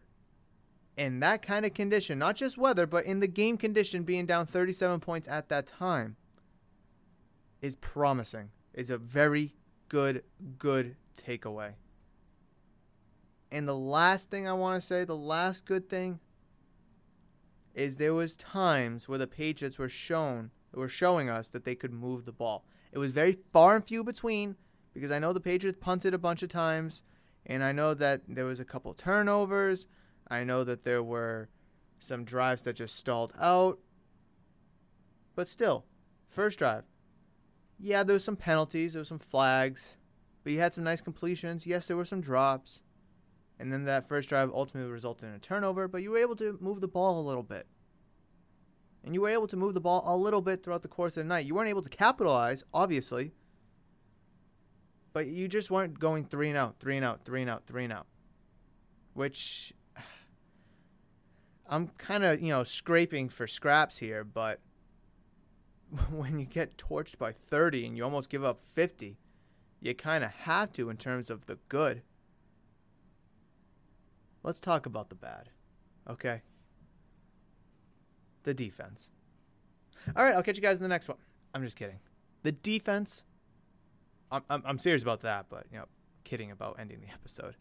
in 0.94 1.20
that 1.20 1.40
kind 1.40 1.64
of 1.64 1.72
condition, 1.72 2.18
not 2.18 2.36
just 2.36 2.58
weather, 2.58 2.86
but 2.86 3.06
in 3.06 3.20
the 3.20 3.26
game 3.26 3.56
condition, 3.56 4.02
being 4.02 4.26
down 4.26 4.44
37 4.44 5.00
points 5.00 5.26
at 5.26 5.48
that 5.48 5.66
time, 5.66 6.16
is 7.62 7.76
promising. 7.76 8.50
Is 8.74 8.90
a 8.90 8.98
very 8.98 9.54
good, 9.88 10.24
good 10.58 10.96
takeaway. 11.16 11.74
And 13.50 13.66
the 13.66 13.76
last 13.76 14.30
thing 14.30 14.46
I 14.46 14.52
want 14.52 14.80
to 14.80 14.86
say, 14.86 15.04
the 15.04 15.16
last 15.16 15.64
good 15.64 15.88
thing, 15.88 16.20
is 17.74 17.96
there 17.96 18.12
was 18.14 18.36
times 18.36 19.08
where 19.08 19.18
the 19.18 19.26
Patriots 19.26 19.78
were 19.78 19.88
shown 19.88 20.50
were 20.78 20.88
showing 20.88 21.28
us 21.28 21.48
that 21.50 21.64
they 21.64 21.74
could 21.74 21.92
move 21.92 22.24
the 22.24 22.32
ball. 22.32 22.64
It 22.92 22.98
was 22.98 23.12
very 23.12 23.38
far 23.52 23.76
and 23.76 23.84
few 23.84 24.04
between 24.04 24.56
because 24.92 25.10
I 25.10 25.18
know 25.18 25.32
the 25.32 25.40
Patriots 25.40 25.78
punted 25.80 26.14
a 26.14 26.18
bunch 26.18 26.42
of 26.42 26.50
times, 26.50 27.02
and 27.46 27.64
I 27.64 27.72
know 27.72 27.94
that 27.94 28.22
there 28.28 28.44
was 28.44 28.60
a 28.60 28.64
couple 28.64 28.92
turnovers. 28.94 29.86
I 30.28 30.44
know 30.44 30.64
that 30.64 30.84
there 30.84 31.02
were 31.02 31.48
some 31.98 32.24
drives 32.24 32.62
that 32.62 32.76
just 32.76 32.96
stalled 32.96 33.32
out. 33.38 33.78
But 35.34 35.48
still, 35.48 35.86
first 36.28 36.58
drive, 36.58 36.84
yeah, 37.78 38.02
there 38.02 38.14
was 38.14 38.24
some 38.24 38.36
penalties, 38.36 38.92
there 38.92 39.00
was 39.00 39.08
some 39.08 39.18
flags, 39.18 39.96
but 40.44 40.52
you 40.52 40.60
had 40.60 40.74
some 40.74 40.84
nice 40.84 41.00
completions. 41.00 41.66
Yes, 41.66 41.86
there 41.86 41.96
were 41.96 42.04
some 42.04 42.20
drops. 42.20 42.80
And 43.58 43.72
then 43.72 43.84
that 43.84 44.08
first 44.08 44.28
drive 44.28 44.50
ultimately 44.52 44.90
resulted 44.90 45.28
in 45.28 45.34
a 45.34 45.38
turnover, 45.38 45.88
but 45.88 46.02
you 46.02 46.10
were 46.10 46.18
able 46.18 46.36
to 46.36 46.58
move 46.60 46.80
the 46.80 46.88
ball 46.88 47.20
a 47.20 47.26
little 47.26 47.42
bit. 47.42 47.66
And 49.04 49.14
you 49.14 49.20
were 49.20 49.28
able 49.28 49.48
to 49.48 49.56
move 49.56 49.74
the 49.74 49.80
ball 49.80 50.02
a 50.06 50.16
little 50.16 50.40
bit 50.40 50.62
throughout 50.62 50.82
the 50.82 50.88
course 50.88 51.16
of 51.16 51.24
the 51.24 51.28
night. 51.28 51.46
You 51.46 51.54
weren't 51.54 51.68
able 51.68 51.82
to 51.82 51.88
capitalize, 51.88 52.62
obviously, 52.72 53.32
but 55.12 55.26
you 55.26 55.48
just 55.48 55.70
weren't 55.70 55.98
going 55.98 56.24
three 56.24 56.48
and 56.48 56.56
out, 56.56 56.76
three 56.78 56.96
and 56.96 57.04
out, 57.04 57.24
three 57.24 57.42
and 57.42 57.50
out, 57.50 57.66
three 57.66 57.84
and 57.84 57.92
out. 57.92 58.06
Which 59.14 59.72
I'm 61.66 61.88
kind 61.98 62.24
of, 62.24 62.40
you 62.40 62.48
know, 62.48 62.62
scraping 62.62 63.28
for 63.28 63.46
scraps 63.46 63.98
here, 63.98 64.24
but 64.24 64.60
when 66.10 66.38
you 66.38 66.46
get 66.46 66.76
torched 66.76 67.18
by 67.18 67.32
30 67.32 67.86
and 67.86 67.96
you 67.96 68.04
almost 68.04 68.30
give 68.30 68.44
up 68.44 68.60
50, 68.60 69.18
you 69.80 69.94
kind 69.94 70.22
of 70.22 70.30
have 70.30 70.72
to 70.74 70.90
in 70.90 70.96
terms 70.96 71.28
of 71.28 71.46
the 71.46 71.58
good. 71.68 72.02
Let's 74.42 74.60
talk 74.60 74.86
about 74.86 75.08
the 75.08 75.14
bad, 75.14 75.50
okay? 76.08 76.42
The 78.44 78.54
defense. 78.54 79.10
All 80.16 80.24
right, 80.24 80.34
I'll 80.34 80.42
catch 80.42 80.56
you 80.56 80.62
guys 80.62 80.76
in 80.76 80.82
the 80.82 80.88
next 80.88 81.08
one. 81.08 81.18
I'm 81.54 81.62
just 81.62 81.76
kidding. 81.76 82.00
The 82.42 82.52
defense. 82.52 83.24
I'm, 84.30 84.42
I'm, 84.48 84.62
I'm 84.64 84.78
serious 84.78 85.02
about 85.02 85.20
that, 85.20 85.46
but, 85.48 85.66
you 85.70 85.78
know, 85.78 85.84
kidding 86.24 86.50
about 86.50 86.76
ending 86.78 87.00
the 87.00 87.08
episode. 87.12 87.56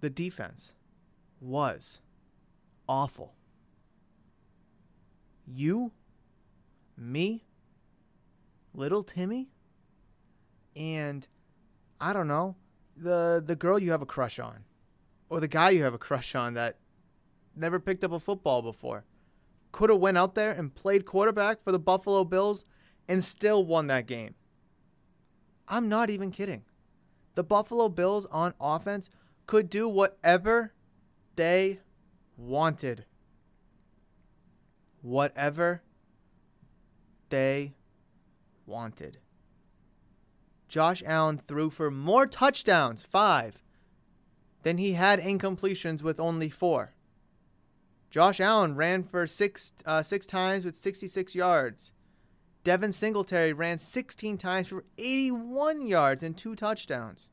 The 0.00 0.10
defense 0.10 0.74
was 1.40 2.02
awful. 2.88 3.34
You 5.46 5.92
me, 6.96 7.44
little 8.72 9.02
Timmy, 9.02 9.48
and 10.76 11.26
I 12.00 12.12
don't 12.12 12.28
know, 12.28 12.56
the 12.96 13.42
the 13.44 13.56
girl 13.56 13.78
you 13.78 13.90
have 13.90 14.02
a 14.02 14.06
crush 14.06 14.38
on 14.38 14.64
or 15.28 15.40
the 15.40 15.48
guy 15.48 15.70
you 15.70 15.82
have 15.82 15.94
a 15.94 15.98
crush 15.98 16.34
on 16.34 16.54
that 16.54 16.78
never 17.56 17.80
picked 17.80 18.04
up 18.04 18.12
a 18.12 18.20
football 18.20 18.62
before 18.62 19.04
could 19.74 19.90
have 19.90 19.98
went 19.98 20.16
out 20.16 20.36
there 20.36 20.52
and 20.52 20.72
played 20.72 21.04
quarterback 21.04 21.60
for 21.64 21.72
the 21.72 21.80
Buffalo 21.80 22.22
Bills 22.22 22.64
and 23.08 23.24
still 23.24 23.66
won 23.66 23.88
that 23.88 24.06
game. 24.06 24.36
I'm 25.66 25.88
not 25.88 26.10
even 26.10 26.30
kidding. 26.30 26.62
The 27.34 27.42
Buffalo 27.42 27.88
Bills 27.88 28.24
on 28.30 28.54
offense 28.60 29.10
could 29.48 29.68
do 29.68 29.88
whatever 29.88 30.74
they 31.34 31.80
wanted. 32.36 33.04
Whatever 35.02 35.82
they 37.30 37.74
wanted. 38.66 39.18
Josh 40.68 41.02
Allen 41.04 41.42
threw 41.48 41.68
for 41.68 41.90
more 41.90 42.28
touchdowns, 42.28 43.02
five, 43.02 43.60
than 44.62 44.78
he 44.78 44.92
had 44.92 45.18
incompletions 45.18 46.00
with 46.00 46.20
only 46.20 46.48
four. 46.48 46.93
Josh 48.14 48.38
Allen 48.38 48.76
ran 48.76 49.02
for 49.02 49.26
six 49.26 49.72
uh, 49.84 50.00
six 50.00 50.24
times 50.24 50.64
with 50.64 50.76
66 50.76 51.34
yards. 51.34 51.90
Devin 52.62 52.92
Singletary 52.92 53.52
ran 53.52 53.80
16 53.80 54.38
times 54.38 54.68
for 54.68 54.84
81 54.98 55.88
yards 55.88 56.22
and 56.22 56.36
two 56.36 56.54
touchdowns. 56.54 57.28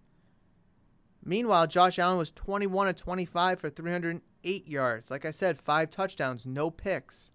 Meanwhile, 1.24 1.68
Josh 1.68 2.00
Allen 2.00 2.18
was 2.18 2.32
21 2.32 2.88
of 2.88 2.96
25 2.96 3.60
for 3.60 3.70
308 3.70 4.68
yards. 4.68 5.12
Like 5.12 5.24
I 5.24 5.30
said, 5.30 5.60
five 5.60 5.92
touchdowns, 5.92 6.48
no 6.48 6.72
picks 6.72 7.30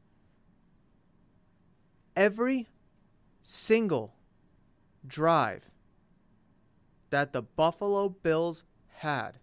every 2.17 2.67
single 3.45 4.17
drive 5.07 5.71
that 7.11 7.33
the 7.33 7.43
Buffalo 7.43 8.09
Bills 8.09 8.65
had 8.97 9.39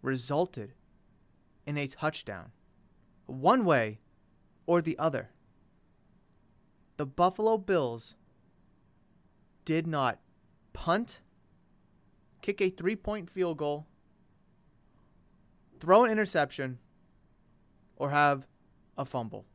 resulted 0.00 0.74
in 1.64 1.76
a 1.76 1.86
touchdown, 1.86 2.52
one 3.26 3.64
way 3.64 3.98
or 4.66 4.80
the 4.82 4.98
other. 4.98 5.30
The 6.96 7.06
Buffalo 7.06 7.58
Bills 7.58 8.16
did 9.64 9.86
not 9.86 10.18
punt, 10.72 11.20
kick 12.42 12.60
a 12.60 12.70
three 12.70 12.96
point 12.96 13.30
field 13.30 13.58
goal, 13.58 13.86
throw 15.78 16.04
an 16.04 16.10
interception, 16.10 16.78
or 17.96 18.10
have 18.10 18.46
a 18.96 19.04
fumble. 19.04 19.46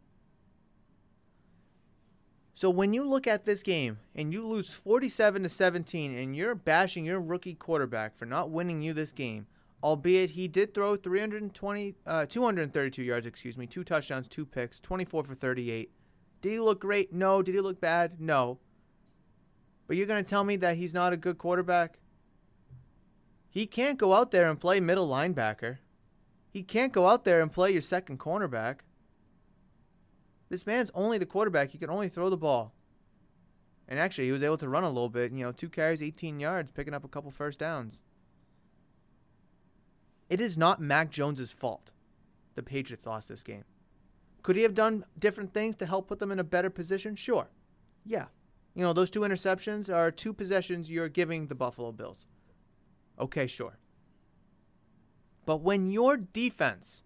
So 2.54 2.70
when 2.70 2.94
you 2.94 3.04
look 3.04 3.28
at 3.28 3.46
this 3.46 3.62
game 3.64 4.00
and 4.16 4.32
you 4.32 4.48
lose 4.48 4.72
47 4.72 5.44
to 5.44 5.50
17 5.50 6.18
and 6.18 6.36
you're 6.36 6.56
bashing 6.56 7.04
your 7.04 7.20
rookie 7.20 7.54
quarterback 7.54 8.18
for 8.18 8.26
not 8.26 8.50
winning 8.50 8.82
you 8.82 8.94
this 8.94 9.12
game, 9.12 9.48
albeit 9.86 10.32
he 10.32 10.48
did 10.48 10.74
throw 10.74 10.96
320 10.96 11.96
uh, 12.08 12.26
232 12.26 13.04
yards, 13.04 13.28
excuse 13.28 13.56
me, 13.56 13.68
two 13.68 13.84
touchdowns, 13.84 14.28
two 14.28 14.44
picks, 14.44 14.80
24 14.80 15.26
for 15.26 15.36
38, 15.36 15.92
Did 16.42 16.50
he 16.50 16.60
look 16.60 16.82
great? 16.82 17.14
No. 17.14 17.44
Did 17.44 17.54
he 17.54 17.62
look 17.62 17.80
bad? 17.80 18.20
No. 18.20 18.58
But 19.86 19.96
you're 19.96 20.08
going 20.08 20.24
to 20.24 20.30
tell 20.30 20.44
me 20.44 20.56
that 20.56 20.78
he's 20.78 20.96
not 20.96 21.14
a 21.14 21.18
good 21.18 21.38
quarterback? 21.38 22.00
He 23.48 23.68
can't 23.68 24.00
go 24.00 24.16
out 24.16 24.32
there 24.32 24.50
and 24.50 24.60
play 24.60 24.80
middle 24.80 25.08
linebacker. 25.08 25.78
He 26.50 26.64
can't 26.64 26.92
go 26.92 27.06
out 27.06 27.24
there 27.24 27.40
and 27.40 27.52
play 27.52 27.72
your 27.72 27.84
second 27.84 28.20
cornerback. 28.20 28.80
This 30.50 30.66
man's 30.66 30.90
only 30.96 31.20
the 31.20 31.28
quarterback. 31.28 31.70
He 31.70 31.78
can 31.78 31.92
only 31.92 32.10
throw 32.10 32.32
the 32.32 32.38
ball. 32.38 32.74
And 33.88 34.00
actually, 34.00 34.26
he 34.26 34.32
was 34.32 34.42
able 34.42 34.58
to 34.58 34.68
run 34.68 34.84
a 34.84 34.90
little 34.90 35.10
bit. 35.10 35.32
You 35.32 35.44
know, 35.44 35.52
two 35.52 35.70
carries, 35.70 36.02
18 36.02 36.40
yards, 36.40 36.72
picking 36.72 36.96
up 36.96 37.04
a 37.04 37.08
couple 37.08 37.30
first 37.30 37.60
downs. 37.60 38.00
It 40.30 40.42
is 40.42 40.58
not 40.58 40.82
Mac 40.82 41.12
Jones's 41.12 41.52
fault 41.52 41.92
the 42.56 42.64
Patriots 42.64 43.06
lost 43.06 43.30
this 43.30 43.44
game. 43.44 43.66
Could 44.42 44.56
he 44.56 44.64
have 44.64 44.74
done 44.74 45.06
different 45.20 45.54
things 45.54 45.76
to 45.78 45.86
help 45.86 46.08
put 46.08 46.20
them 46.20 46.32
in 46.32 46.40
a 46.40 46.44
better 46.44 46.70
position? 46.70 47.16
Sure. 47.16 47.50
Yeah. 48.06 48.26
You 48.74 48.84
know, 48.84 48.94
those 48.94 49.10
two 49.10 49.22
interceptions 49.22 49.94
are 49.94 50.12
two 50.12 50.34
possessions 50.34 50.90
you're 50.90 51.10
giving 51.10 51.48
the 51.48 51.56
Buffalo 51.56 51.92
Bills. 51.92 52.28
Okay, 53.20 53.48
sure. 53.48 53.78
But 55.46 55.58
when 55.58 55.92
your 55.92 56.18
defense, 56.18 57.04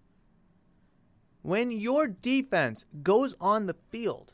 when 1.41 1.71
your 1.71 2.07
defense 2.07 2.85
goes 3.03 3.35
on 3.39 3.65
the 3.65 3.75
field 3.89 4.33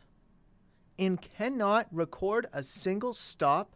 and 0.97 1.21
cannot 1.21 1.87
record 1.91 2.47
a 2.53 2.63
single 2.63 3.13
stop, 3.13 3.75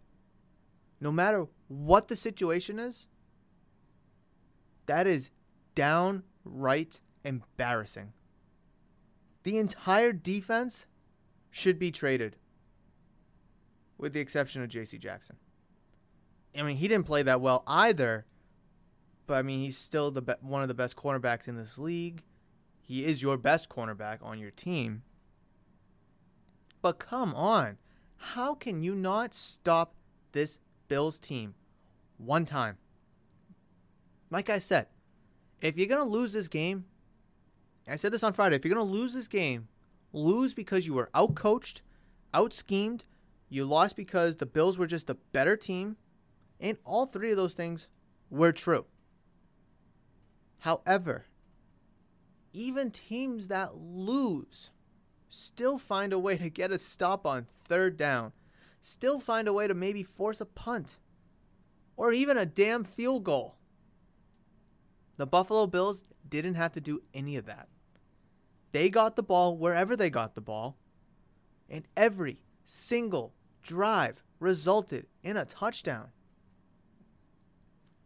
no 1.02 1.12
matter 1.12 1.48
what 1.68 2.08
the 2.08 2.16
situation 2.16 2.80
is, 2.80 3.08
that 4.90 5.06
is 5.06 5.30
downright 5.76 7.00
embarrassing. 7.24 8.12
The 9.44 9.60
entire 9.60 10.12
defense 10.12 10.88
should 11.52 11.78
be 11.78 11.92
traded, 11.92 12.38
with 14.00 14.14
the 14.14 14.20
exception 14.20 14.64
of 14.64 14.70
J.C. 14.70 14.98
Jackson. 14.98 15.36
I 16.58 16.64
mean, 16.64 16.78
he 16.78 16.88
didn't 16.88 17.06
play 17.06 17.22
that 17.22 17.40
well 17.40 17.64
either, 17.68 18.26
but 19.28 19.36
I 19.36 19.44
mean, 19.44 19.60
he's 19.60 19.78
still 19.78 20.10
the 20.10 20.24
be- 20.24 20.34
one 20.42 20.64
of 20.64 20.68
the 20.68 20.74
best 20.74 20.96
cornerbacks 20.96 21.48
in 21.48 21.56
this 21.56 21.78
league. 21.78 22.24
He 22.82 23.06
is 23.06 23.22
your 23.22 23.38
best 23.38 23.70
cornerback 23.70 24.24
on 24.24 24.40
your 24.40 24.50
team. 24.50 25.04
But 26.82 26.98
come 26.98 27.36
on, 27.36 27.78
how 28.18 28.56
can 28.56 28.82
you 28.82 28.96
not 28.96 29.36
stop 29.36 29.94
this 30.32 30.58
Bills 30.88 31.20
team 31.20 31.54
one 32.18 32.46
time? 32.46 32.80
Like 34.32 34.50
I 34.50 34.60
said, 34.60 34.88
if 35.62 35.78
you're 35.78 35.88
going 35.88 36.06
to 36.06 36.18
lose 36.18 36.34
this 36.34 36.48
game, 36.48 36.86
I 37.88 37.96
said 37.96 38.12
this 38.12 38.24
on 38.24 38.34
Friday, 38.34 38.56
if 38.56 38.64
you're 38.64 38.74
going 38.74 38.88
to 38.88 38.94
lose 38.94 39.14
this 39.14 39.28
game, 39.28 39.68
lose 40.14 40.54
because 40.54 40.86
you 40.86 40.94
were 40.94 41.10
outcoached, 41.16 41.82
out 42.34 42.54
schemed, 42.54 43.06
you 43.50 43.66
lost 43.66 43.96
because 43.96 44.36
the 44.36 44.46
Bills 44.46 44.78
were 44.78 44.88
just 44.88 45.10
a 45.10 45.16
better 45.16 45.58
team, 45.58 45.98
and 46.60 46.78
all 46.86 47.06
three 47.06 47.32
of 47.32 47.38
those 47.38 47.56
things 47.56 47.88
were 48.30 48.52
true. 48.52 48.86
However, 50.60 51.26
even 52.54 52.92
teams 52.92 53.48
that 53.48 53.78
lose 53.78 54.70
still 55.30 55.78
find 55.78 56.14
a 56.14 56.20
way 56.20 56.38
to 56.38 56.50
get 56.50 56.72
a 56.72 56.78
stop 56.78 57.26
on 57.26 57.48
third 57.66 57.98
down, 57.98 58.34
still 58.82 59.20
find 59.20 59.48
a 59.48 59.54
way 59.54 59.68
to 59.68 59.74
maybe 59.74 60.04
force 60.04 60.42
a 60.42 60.46
punt 60.46 60.98
or 61.98 62.12
even 62.12 62.38
a 62.38 62.46
damn 62.46 62.84
field 62.84 63.24
goal. 63.24 63.56
The 65.20 65.28
Buffalo 65.28 65.68
Bills 65.68 66.06
didn't 66.30 66.56
have 66.56 66.72
to 66.72 66.80
do 66.80 67.02
any 67.14 67.36
of 67.36 67.46
that. 67.46 67.68
They 68.72 68.90
got 68.90 69.18
the 69.18 69.22
ball 69.22 69.58
wherever 69.58 69.98
they 69.98 70.10
got 70.10 70.34
the 70.34 70.40
ball, 70.40 70.78
and 71.70 71.86
every 71.98 72.40
single 72.64 73.34
drive 73.62 74.24
resulted 74.40 75.08
in 75.22 75.36
a 75.36 75.44
touchdown. 75.44 76.12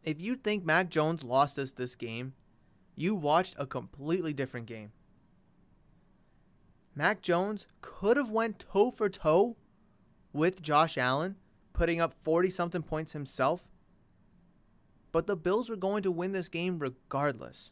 If 0.01 0.19
you 0.19 0.35
think 0.35 0.65
Mac 0.65 0.89
Jones 0.89 1.23
lost 1.23 1.59
us 1.59 1.71
this 1.71 1.93
game, 1.93 2.33
you 2.95 3.13
watched 3.13 3.53
a 3.59 3.67
completely 3.67 4.33
different 4.33 4.65
game. 4.65 4.91
Mac 6.95 7.21
Jones 7.21 7.67
could 7.81 8.17
have 8.17 8.31
went 8.31 8.57
toe 8.57 8.89
for 8.89 9.07
toe 9.07 9.55
with 10.33 10.63
Josh 10.63 10.97
Allen, 10.97 11.35
putting 11.73 12.01
up 12.01 12.15
40 12.23 12.49
something 12.49 12.81
points 12.81 13.11
himself. 13.11 13.67
But 15.13 15.27
the 15.27 15.37
Bills 15.37 15.69
were 15.69 15.77
going 15.77 16.03
to 16.03 16.11
win 16.11 16.33
this 16.33 16.49
game 16.49 16.79
regardless 16.79 17.71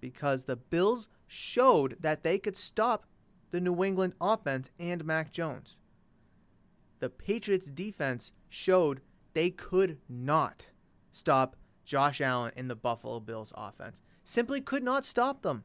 because 0.00 0.44
the 0.44 0.56
Bills 0.56 1.08
showed 1.26 1.96
that 2.00 2.22
they 2.22 2.38
could 2.38 2.56
stop 2.56 3.06
the 3.52 3.60
New 3.60 3.84
England 3.84 4.14
offense 4.20 4.68
and 4.78 5.04
Mac 5.04 5.32
Jones. 5.32 5.78
The 6.98 7.08
Patriots 7.08 7.68
defense 7.68 8.32
showed 8.48 9.00
they 9.32 9.50
could 9.50 9.98
not 10.08 10.66
stop 11.12 11.56
Josh 11.84 12.20
Allen 12.20 12.52
in 12.56 12.66
the 12.66 12.74
Buffalo 12.74 13.20
Bills 13.20 13.52
offense. 13.56 14.00
Simply 14.24 14.60
could 14.60 14.82
not 14.82 15.04
stop 15.04 15.42
them. 15.42 15.64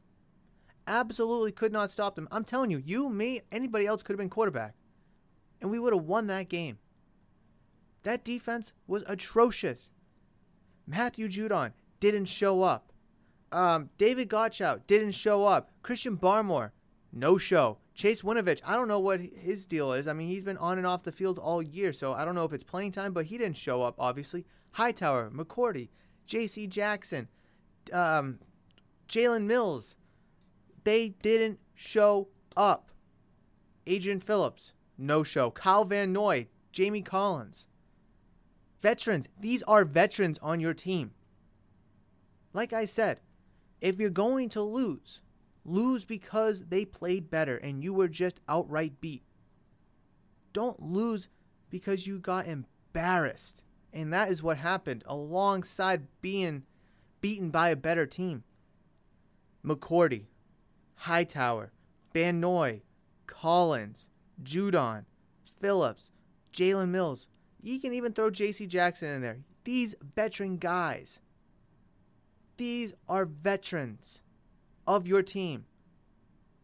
Absolutely 0.86 1.50
could 1.50 1.72
not 1.72 1.90
stop 1.90 2.14
them. 2.14 2.28
I'm 2.30 2.44
telling 2.44 2.70
you, 2.70 2.80
you, 2.84 3.10
me, 3.10 3.40
anybody 3.50 3.86
else 3.86 4.04
could 4.04 4.14
have 4.14 4.18
been 4.18 4.30
quarterback. 4.30 4.74
And 5.60 5.70
we 5.70 5.80
would 5.80 5.92
have 5.92 6.04
won 6.04 6.28
that 6.28 6.48
game. 6.48 6.78
That 8.04 8.24
defense 8.24 8.72
was 8.86 9.02
atrocious. 9.08 9.88
Matthew 10.86 11.28
Judon 11.28 11.72
didn't 12.00 12.26
show 12.26 12.62
up. 12.62 12.92
Um, 13.52 13.90
David 13.98 14.28
Godchaux 14.28 14.80
didn't 14.86 15.12
show 15.12 15.44
up. 15.46 15.70
Christian 15.82 16.16
Barmore, 16.16 16.72
no 17.12 17.38
show. 17.38 17.78
Chase 17.94 18.22
Winovich, 18.22 18.60
I 18.64 18.76
don't 18.76 18.88
know 18.88 19.00
what 19.00 19.20
his 19.20 19.64
deal 19.64 19.92
is. 19.92 20.06
I 20.06 20.12
mean, 20.12 20.28
he's 20.28 20.44
been 20.44 20.58
on 20.58 20.76
and 20.76 20.86
off 20.86 21.02
the 21.02 21.12
field 21.12 21.38
all 21.38 21.62
year, 21.62 21.92
so 21.92 22.12
I 22.12 22.24
don't 22.24 22.34
know 22.34 22.44
if 22.44 22.52
it's 22.52 22.62
playing 22.62 22.92
time, 22.92 23.14
but 23.14 23.26
he 23.26 23.38
didn't 23.38 23.56
show 23.56 23.82
up, 23.82 23.94
obviously. 23.98 24.44
Hightower, 24.72 25.30
McCourty, 25.30 25.88
J.C. 26.26 26.66
Jackson, 26.66 27.28
um, 27.92 28.38
Jalen 29.08 29.44
Mills, 29.44 29.96
they 30.84 31.08
didn't 31.08 31.58
show 31.74 32.28
up. 32.56 32.90
Adrian 33.86 34.20
Phillips, 34.20 34.72
no 34.98 35.22
show. 35.22 35.50
Kyle 35.50 35.84
Van 35.84 36.12
Noy, 36.12 36.48
Jamie 36.72 37.02
Collins. 37.02 37.66
Veterans, 38.80 39.28
these 39.38 39.62
are 39.64 39.84
veterans 39.84 40.38
on 40.42 40.60
your 40.60 40.74
team. 40.74 41.12
Like 42.52 42.72
I 42.72 42.84
said, 42.84 43.20
if 43.80 43.98
you're 43.98 44.10
going 44.10 44.48
to 44.50 44.62
lose, 44.62 45.20
lose 45.64 46.04
because 46.04 46.64
they 46.68 46.84
played 46.84 47.30
better 47.30 47.56
and 47.56 47.82
you 47.82 47.92
were 47.92 48.08
just 48.08 48.40
outright 48.48 49.00
beat. 49.00 49.22
Don't 50.52 50.80
lose 50.80 51.28
because 51.70 52.06
you 52.06 52.18
got 52.18 52.46
embarrassed. 52.46 53.62
And 53.92 54.12
that 54.12 54.30
is 54.30 54.42
what 54.42 54.58
happened 54.58 55.04
alongside 55.06 56.06
being 56.20 56.64
beaten 57.20 57.50
by 57.50 57.70
a 57.70 57.76
better 57.76 58.06
team. 58.06 58.44
McCourty, 59.64 60.26
Hightower, 60.94 61.72
Van 62.14 62.40
Collins, 63.26 64.08
Judon, 64.42 65.04
Phillips, 65.58 66.10
Jalen 66.52 66.88
Mills. 66.88 67.28
You 67.62 67.80
can 67.80 67.92
even 67.92 68.12
throw 68.12 68.30
J.C. 68.30 68.66
Jackson 68.66 69.08
in 69.10 69.22
there. 69.22 69.38
These 69.64 69.94
veteran 70.14 70.58
guys 70.58 71.20
these 72.56 72.94
are 73.08 73.26
veterans 73.26 74.22
of 74.86 75.06
your 75.06 75.22
team. 75.22 75.66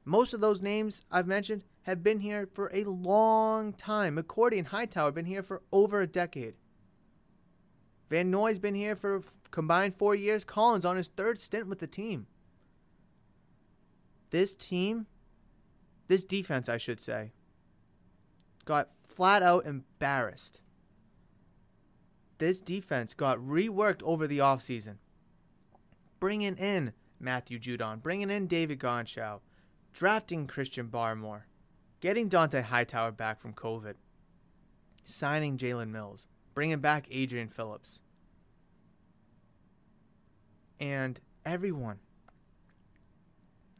Most 0.04 0.32
of 0.32 0.40
those 0.40 0.62
names 0.62 1.02
I've 1.10 1.26
mentioned 1.26 1.64
have 1.82 2.02
been 2.02 2.20
here 2.20 2.48
for 2.54 2.70
a 2.72 2.84
long 2.84 3.72
time. 3.72 4.16
McCourty 4.16 4.58
and 4.58 4.68
Hightower 4.68 5.06
have 5.06 5.14
been 5.14 5.26
here 5.26 5.42
for 5.42 5.62
over 5.72 6.00
a 6.00 6.06
decade. 6.06 6.54
Van 8.08 8.30
Noy's 8.30 8.58
been 8.58 8.74
here 8.74 8.96
for 8.96 9.22
combined 9.50 9.94
four 9.94 10.14
years. 10.14 10.44
Collins 10.44 10.84
on 10.84 10.96
his 10.96 11.08
third 11.08 11.40
stint 11.40 11.68
with 11.68 11.78
the 11.78 11.86
team. 11.86 12.26
This 14.30 14.54
team, 14.54 15.06
this 16.08 16.24
defense, 16.24 16.68
I 16.68 16.78
should 16.78 17.00
say, 17.00 17.32
got 18.64 18.90
flat 19.06 19.42
out 19.42 19.66
embarrassed. 19.66 20.61
This 22.42 22.60
defense 22.60 23.14
got 23.14 23.38
reworked 23.38 24.02
over 24.02 24.26
the 24.26 24.40
offseason 24.40 24.96
bringing 26.18 26.56
in 26.56 26.92
Matthew 27.20 27.60
Judon, 27.60 28.02
bringing 28.02 28.30
in 28.30 28.48
David 28.48 28.80
Godchaux, 28.80 29.38
drafting 29.92 30.48
Christian 30.48 30.88
Barmore, 30.88 31.42
getting 32.00 32.28
Dont'a 32.28 32.64
Hightower 32.64 33.12
back 33.12 33.40
from 33.40 33.52
COVID, 33.52 33.94
signing 35.04 35.56
Jalen 35.56 35.90
Mills, 35.90 36.26
bringing 36.52 36.80
back 36.80 37.06
Adrian 37.12 37.48
Phillips. 37.48 38.00
And 40.80 41.20
everyone, 41.44 42.00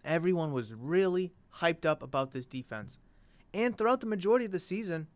everyone 0.05 0.53
was 0.53 0.73
really 0.73 1.33
hyped 1.57 1.85
up 1.85 2.01
about 2.01 2.31
this 2.31 2.47
defense. 2.47 3.01
And 3.53 3.77
throughout 3.77 3.99
the 3.99 4.07
majority 4.07 4.45
of 4.45 4.53
the 4.53 4.61
season, 4.61 5.09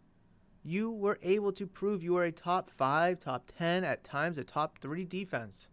you 0.66 0.90
were 0.90 1.20
able 1.22 1.52
to 1.52 1.64
prove 1.64 2.02
you 2.02 2.14
were 2.14 2.24
a 2.24 2.32
top 2.32 2.68
five, 2.68 3.20
top 3.20 3.52
10, 3.56 3.84
at 3.84 4.02
times 4.02 4.36
a 4.36 4.42
top 4.42 4.80
three 4.80 5.04
defense. 5.04 5.68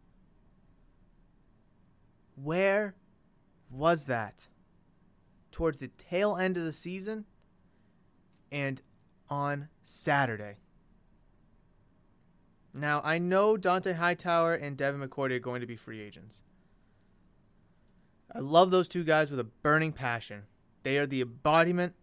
Where 2.35 2.93
was 3.71 4.05
that? 4.05 4.49
Towards 5.51 5.79
the 5.79 5.87
tail 5.87 6.37
end 6.37 6.57
of 6.57 6.65
the 6.65 6.73
season, 6.73 7.25
and 8.51 8.83
on 9.29 9.69
Saturday. 9.83 10.57
Now, 12.71 13.01
I 13.03 13.17
know 13.17 13.57
Dont'a 13.57 13.95
Hightower 13.95 14.53
and 14.53 14.77
Devin 14.77 15.01
McCourty 15.01 15.37
are 15.37 15.39
going 15.39 15.61
to 15.61 15.67
be 15.67 15.75
free 15.75 16.01
agents. 16.01 16.43
I 18.33 18.39
love 18.39 18.69
those 18.69 18.87
two 18.87 19.03
guys 19.03 19.31
with 19.31 19.39
a 19.39 19.43
burning 19.43 19.91
passion. 19.91 20.43
They 20.83 20.99
are 20.99 21.07
the 21.07 21.21
embodiment 21.21 21.95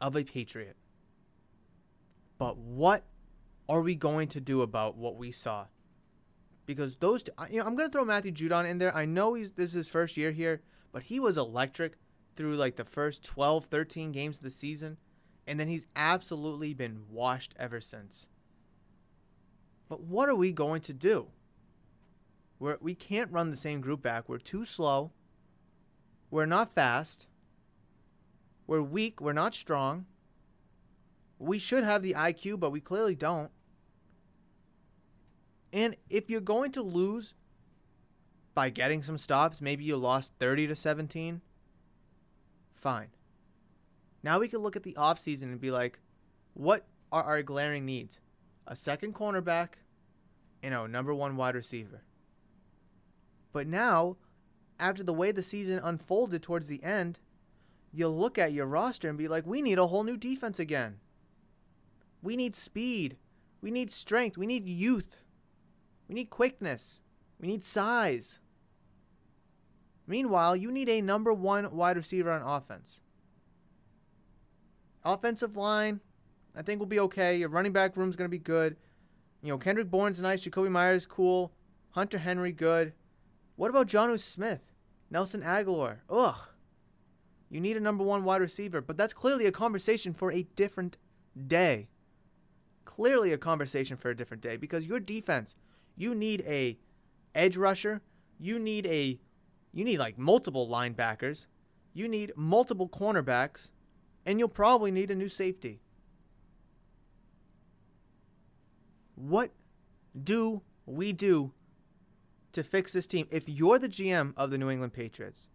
of 0.00 0.16
a 0.16 0.24
Patriot. 0.24 0.76
But 2.44 2.58
what 2.58 3.06
are 3.70 3.80
we 3.80 3.94
going 3.94 4.28
to 4.28 4.38
do 4.38 4.60
about 4.60 4.98
what 4.98 5.16
we 5.16 5.30
saw? 5.30 5.64
Because 6.66 6.96
those 6.96 7.22
two, 7.22 7.32
you 7.50 7.58
know, 7.58 7.64
I'm 7.64 7.74
going 7.74 7.88
to 7.88 7.90
throw 7.90 8.04
Matthew 8.04 8.32
Judon 8.32 8.68
in 8.68 8.76
there. 8.76 8.94
I 8.94 9.06
know 9.06 9.32
he's 9.32 9.52
this 9.52 9.70
is 9.70 9.72
his 9.72 9.88
first 9.88 10.18
year 10.18 10.30
here, 10.30 10.60
but 10.92 11.04
he 11.04 11.18
was 11.18 11.38
electric 11.38 11.94
through 12.36 12.56
like 12.56 12.76
the 12.76 12.84
first 12.84 13.24
12, 13.24 13.64
13 13.64 14.12
games 14.12 14.36
of 14.36 14.42
the 14.42 14.50
season, 14.50 14.98
and 15.46 15.58
then 15.58 15.68
he's 15.68 15.86
absolutely 15.96 16.74
been 16.74 17.04
washed 17.08 17.54
ever 17.58 17.80
since. 17.80 18.26
But 19.88 20.02
what 20.02 20.28
are 20.28 20.34
we 20.34 20.52
going 20.52 20.82
to 20.82 20.92
do? 20.92 21.28
We're, 22.58 22.76
we 22.78 22.94
can't 22.94 23.32
run 23.32 23.52
the 23.52 23.56
same 23.56 23.80
group 23.80 24.02
back. 24.02 24.28
We're 24.28 24.36
too 24.36 24.66
slow. 24.66 25.12
We're 26.30 26.44
not 26.44 26.74
fast. 26.74 27.26
We're 28.66 28.82
weak. 28.82 29.22
We're 29.22 29.32
not 29.32 29.54
strong. 29.54 30.04
We 31.44 31.58
should 31.58 31.84
have 31.84 32.02
the 32.02 32.14
IQ, 32.14 32.58
but 32.58 32.70
we 32.70 32.80
clearly 32.80 33.14
don't. 33.14 33.50
And 35.72 35.96
if 36.08 36.30
you're 36.30 36.40
going 36.40 36.72
to 36.72 36.82
lose 36.82 37.34
by 38.54 38.70
getting 38.70 39.02
some 39.02 39.18
stops, 39.18 39.60
maybe 39.60 39.84
you 39.84 39.96
lost 39.96 40.32
30 40.38 40.68
to 40.68 40.76
17, 40.76 41.42
fine. 42.74 43.08
Now 44.22 44.38
we 44.38 44.48
can 44.48 44.60
look 44.60 44.76
at 44.76 44.84
the 44.84 44.94
offseason 44.94 45.44
and 45.44 45.60
be 45.60 45.70
like, 45.70 45.98
what 46.54 46.86
are 47.12 47.24
our 47.24 47.42
glaring 47.42 47.84
needs? 47.84 48.20
A 48.66 48.74
second 48.74 49.14
cornerback 49.14 49.74
and 50.62 50.72
a 50.72 50.88
number 50.88 51.12
one 51.14 51.36
wide 51.36 51.56
receiver. 51.56 52.04
But 53.52 53.66
now, 53.66 54.16
after 54.80 55.02
the 55.02 55.12
way 55.12 55.30
the 55.30 55.42
season 55.42 55.78
unfolded 55.82 56.42
towards 56.42 56.68
the 56.68 56.82
end, 56.82 57.18
you'll 57.92 58.16
look 58.16 58.38
at 58.38 58.52
your 58.52 58.66
roster 58.66 59.08
and 59.08 59.18
be 59.18 59.28
like, 59.28 59.46
we 59.46 59.60
need 59.60 59.78
a 59.78 59.88
whole 59.88 60.04
new 60.04 60.16
defense 60.16 60.58
again. 60.58 61.00
We 62.24 62.36
need 62.36 62.56
speed. 62.56 63.18
We 63.60 63.70
need 63.70 63.92
strength. 63.92 64.38
We 64.38 64.46
need 64.46 64.66
youth. 64.66 65.18
We 66.08 66.14
need 66.14 66.30
quickness. 66.30 67.02
We 67.38 67.46
need 67.46 67.62
size. 67.62 68.40
Meanwhile, 70.06 70.56
you 70.56 70.72
need 70.72 70.88
a 70.88 71.02
number 71.02 71.34
one 71.34 71.76
wide 71.76 71.98
receiver 71.98 72.32
on 72.32 72.40
offense. 72.40 73.00
Offensive 75.04 75.54
line, 75.54 76.00
I 76.56 76.62
think 76.62 76.78
will 76.78 76.86
be 76.86 77.00
okay. 77.00 77.36
Your 77.36 77.50
running 77.50 77.72
back 77.72 77.94
room 77.94 78.08
is 78.08 78.16
going 78.16 78.28
to 78.28 78.34
be 78.34 78.38
good. 78.38 78.76
You 79.42 79.50
know, 79.50 79.58
Kendrick 79.58 79.90
Bourne's 79.90 80.22
nice. 80.22 80.46
Jakobi 80.46 80.70
Meyers, 80.70 81.04
cool. 81.04 81.52
Hunter 81.90 82.18
Henry, 82.18 82.52
good. 82.52 82.94
What 83.56 83.68
about 83.68 83.86
Jonnu 83.86 84.18
Smith? 84.18 84.72
Nelson 85.10 85.42
Agholor? 85.42 85.98
Ugh. 86.08 86.38
You 87.50 87.60
need 87.60 87.76
a 87.76 87.80
number 87.80 88.02
one 88.02 88.24
wide 88.24 88.40
receiver, 88.40 88.80
but 88.80 88.96
that's 88.96 89.12
clearly 89.12 89.44
a 89.44 89.52
conversation 89.52 90.14
for 90.14 90.32
a 90.32 90.44
different 90.56 90.96
day. 91.46 91.88
Clearly 92.84 93.32
a 93.32 93.38
conversation 93.38 93.96
for 93.96 94.10
a 94.10 94.16
different 94.16 94.42
day 94.42 94.56
because 94.56 94.86
your 94.86 95.00
defense, 95.00 95.54
you 95.96 96.14
need 96.14 96.42
a 96.46 96.78
edge 97.34 97.56
rusher, 97.56 98.02
you 98.38 98.58
need 98.58 98.86
a 98.86 99.18
you 99.72 99.84
need 99.84 99.98
like 99.98 100.16
multiple 100.16 100.68
linebackers, 100.68 101.46
you 101.92 102.06
need 102.06 102.32
multiple 102.36 102.88
cornerbacks, 102.88 103.70
and 104.24 104.38
you'll 104.38 104.48
probably 104.48 104.90
need 104.90 105.10
a 105.10 105.14
new 105.14 105.28
safety. 105.28 105.80
What 109.16 109.50
do 110.22 110.62
we 110.86 111.12
do 111.12 111.52
to 112.52 112.62
fix 112.62 112.92
this 112.92 113.06
team? 113.06 113.26
If 113.30 113.48
you're 113.48 113.78
the 113.78 113.88
GM 113.88 114.32
of 114.36 114.50
the 114.50 114.58
New 114.58 114.70
England 114.70 114.92
Patriots, 114.92 115.48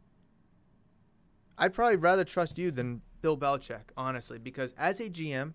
I'd 1.58 1.74
probably 1.74 1.98
rather 1.98 2.24
trust 2.24 2.58
you 2.58 2.72
than 2.72 3.02
Bill 3.22 3.38
Belichick, 3.38 3.92
honestly, 3.98 4.38
because 4.38 4.74
as 4.78 5.00
a 5.00 5.10
GM, 5.10 5.54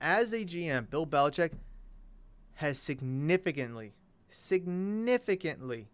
as 0.00 0.32
a 0.32 0.44
GM, 0.44 0.90
Bill 0.90 1.06
Belichick 1.06 1.52
has 2.54 2.78
significantly, 2.78 3.94
significantly 4.28 5.88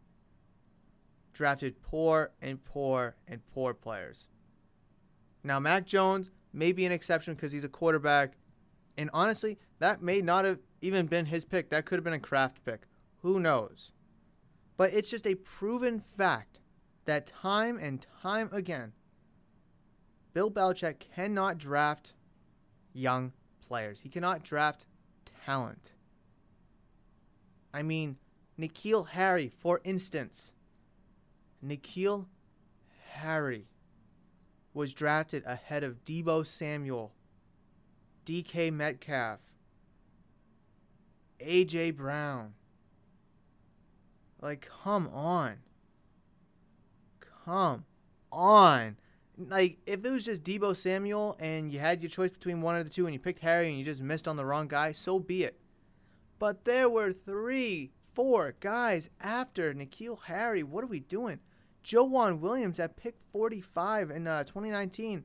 drafted 1.33 1.81
poor 1.83 2.31
and 2.41 2.65
poor 2.65 3.17
and 3.27 3.41
poor 3.53 3.75
players. 3.75 4.29
Now, 5.45 5.59
Mac 5.59 5.87
Jones 5.87 6.31
may 6.53 6.73
be 6.73 6.85
an 6.85 6.93
exception 6.93 7.35
because 7.35 7.53
he's 7.53 7.65
a 7.65 7.69
quarterback. 7.69 8.35
And 8.97 9.11
honestly, 9.13 9.59
that 9.79 10.03
may 10.03 10.21
not 10.21 10.45
have 10.45 10.59
even 10.81 11.07
been 11.07 11.27
his 11.27 11.45
pick. 11.45 11.71
That 11.71 11.87
could 11.87 11.97
have 11.97 12.05
been 12.05 12.13
a 12.13 12.19
Kraft 12.19 12.65
pick. 12.65 12.83
Who 13.23 13.41
knows? 13.41 13.93
But 14.77 14.93
it's 14.93 15.11
just 15.11 15.27
a 15.27 15.35
proven 15.35 15.99
fact 15.99 16.61
that 17.05 17.27
time 17.27 17.79
and 17.79 18.07
time 18.23 18.49
again, 18.53 18.93
Bill 20.35 20.51
Belichick 20.51 21.01
cannot 21.15 21.59
draft 21.59 22.15
young 22.93 23.33
players. 23.73 24.03
He 24.03 24.11
cannot 24.11 24.43
draft 24.43 24.85
talent. 25.47 25.93
I 27.73 27.83
mean, 27.83 28.19
N'Keal 28.61 29.09
Harry, 29.09 29.49
for 29.49 29.81
instance. 29.83 30.53
N'Keal 31.65 32.27
Harry 33.13 33.69
was 34.75 34.93
drafted 34.93 35.43
ahead 35.47 35.85
of 35.85 36.05
Deebo 36.05 36.47
Samuel, 36.47 37.13
DK 38.27 38.71
Metcalf, 38.71 39.41
AJ 41.41 41.97
Brown. 41.97 42.53
Like, 44.43 44.69
come 44.85 45.09
on. 45.09 45.61
Come 47.47 47.87
on. 48.31 48.99
Like, 49.49 49.79
if 49.87 50.05
it 50.05 50.11
was 50.11 50.25
just 50.25 50.43
Deebo 50.43 50.77
Samuel 50.77 51.37
and 51.39 51.73
you 51.73 51.79
had 51.79 52.03
your 52.03 52.11
choice 52.11 52.31
between 52.31 52.61
one 52.61 52.77
of 52.77 52.85
the 52.85 52.91
two 52.91 53.07
and 53.07 53.15
you 53.15 53.21
picked 53.21 53.41
Harry 53.41 53.69
and 53.69 53.79
you 53.79 53.85
just 53.85 54.01
missed 54.01 54.29
on 54.29 54.37
the 54.37 54.45
wrong 54.45 54.69
guy, 54.69 54.93
so 54.93 55.19
be 55.19 55.45
it. 55.45 55.59
But 56.39 56.65
there 56.65 56.91
were 56.91 57.13
three, 57.13 57.93
four 58.15 58.55
guys 58.61 59.11
after 59.21 59.73
N'Keal 59.73 60.19
Harry. 60.25 60.63
What 60.63 60.85
are 60.85 60.89
we 60.89 61.01
doing? 61.01 61.41
Joejuan 61.85 62.41
Williams 62.41 62.81
at 62.81 62.97
pick 62.97 63.17
45 63.33 64.11
in 64.11 64.27
uh, 64.27 64.45
2019. 64.45 65.25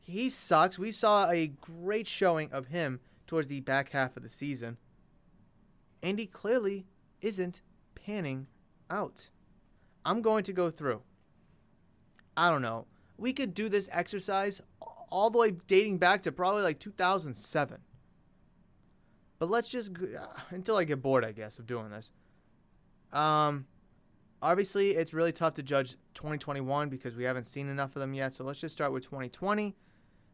he 0.00 0.30
sucks. 0.30 0.78
We 0.78 0.92
saw 0.92 1.30
a 1.30 1.46
great 1.46 2.06
showing 2.06 2.52
of 2.52 2.68
him 2.68 3.00
towards 3.26 3.48
the 3.48 3.60
back 3.60 3.90
half 3.90 4.16
of 4.16 4.22
the 4.22 4.28
season. 4.28 4.76
And 6.02 6.18
he 6.18 6.26
clearly 6.26 6.86
isn't 7.20 7.62
panning 7.94 8.46
out. 8.90 9.28
I'm 10.04 10.22
going 10.22 10.44
to 10.44 10.52
go 10.52 10.70
through. 10.70 11.02
I 12.36 12.50
don't 12.50 12.62
know. 12.62 12.86
We 13.16 13.32
could 13.32 13.54
do 13.54 13.68
this 13.68 13.88
exercise 13.92 14.60
all 15.10 15.30
the 15.30 15.38
way 15.38 15.52
dating 15.66 15.98
back 15.98 16.22
to 16.22 16.32
probably 16.32 16.62
like 16.62 16.78
2007. 16.80 17.78
But 19.38 19.50
let's 19.50 19.70
just 19.70 19.90
uh, 19.90 20.26
until 20.50 20.76
I 20.76 20.84
get 20.84 21.02
bored, 21.02 21.24
I 21.24 21.32
guess, 21.32 21.58
of 21.58 21.66
doing 21.66 21.90
this. 21.90 22.10
Um, 23.12 23.66
obviously, 24.42 24.90
it's 24.90 25.14
really 25.14 25.32
tough 25.32 25.54
to 25.54 25.62
judge 25.62 25.92
2021 26.14 26.88
because 26.88 27.14
we 27.14 27.24
haven't 27.24 27.46
seen 27.46 27.68
enough 27.68 27.94
of 27.96 28.00
them 28.00 28.14
yet. 28.14 28.34
So 28.34 28.44
let's 28.44 28.60
just 28.60 28.74
start 28.74 28.92
with 28.92 29.04
2020. 29.04 29.74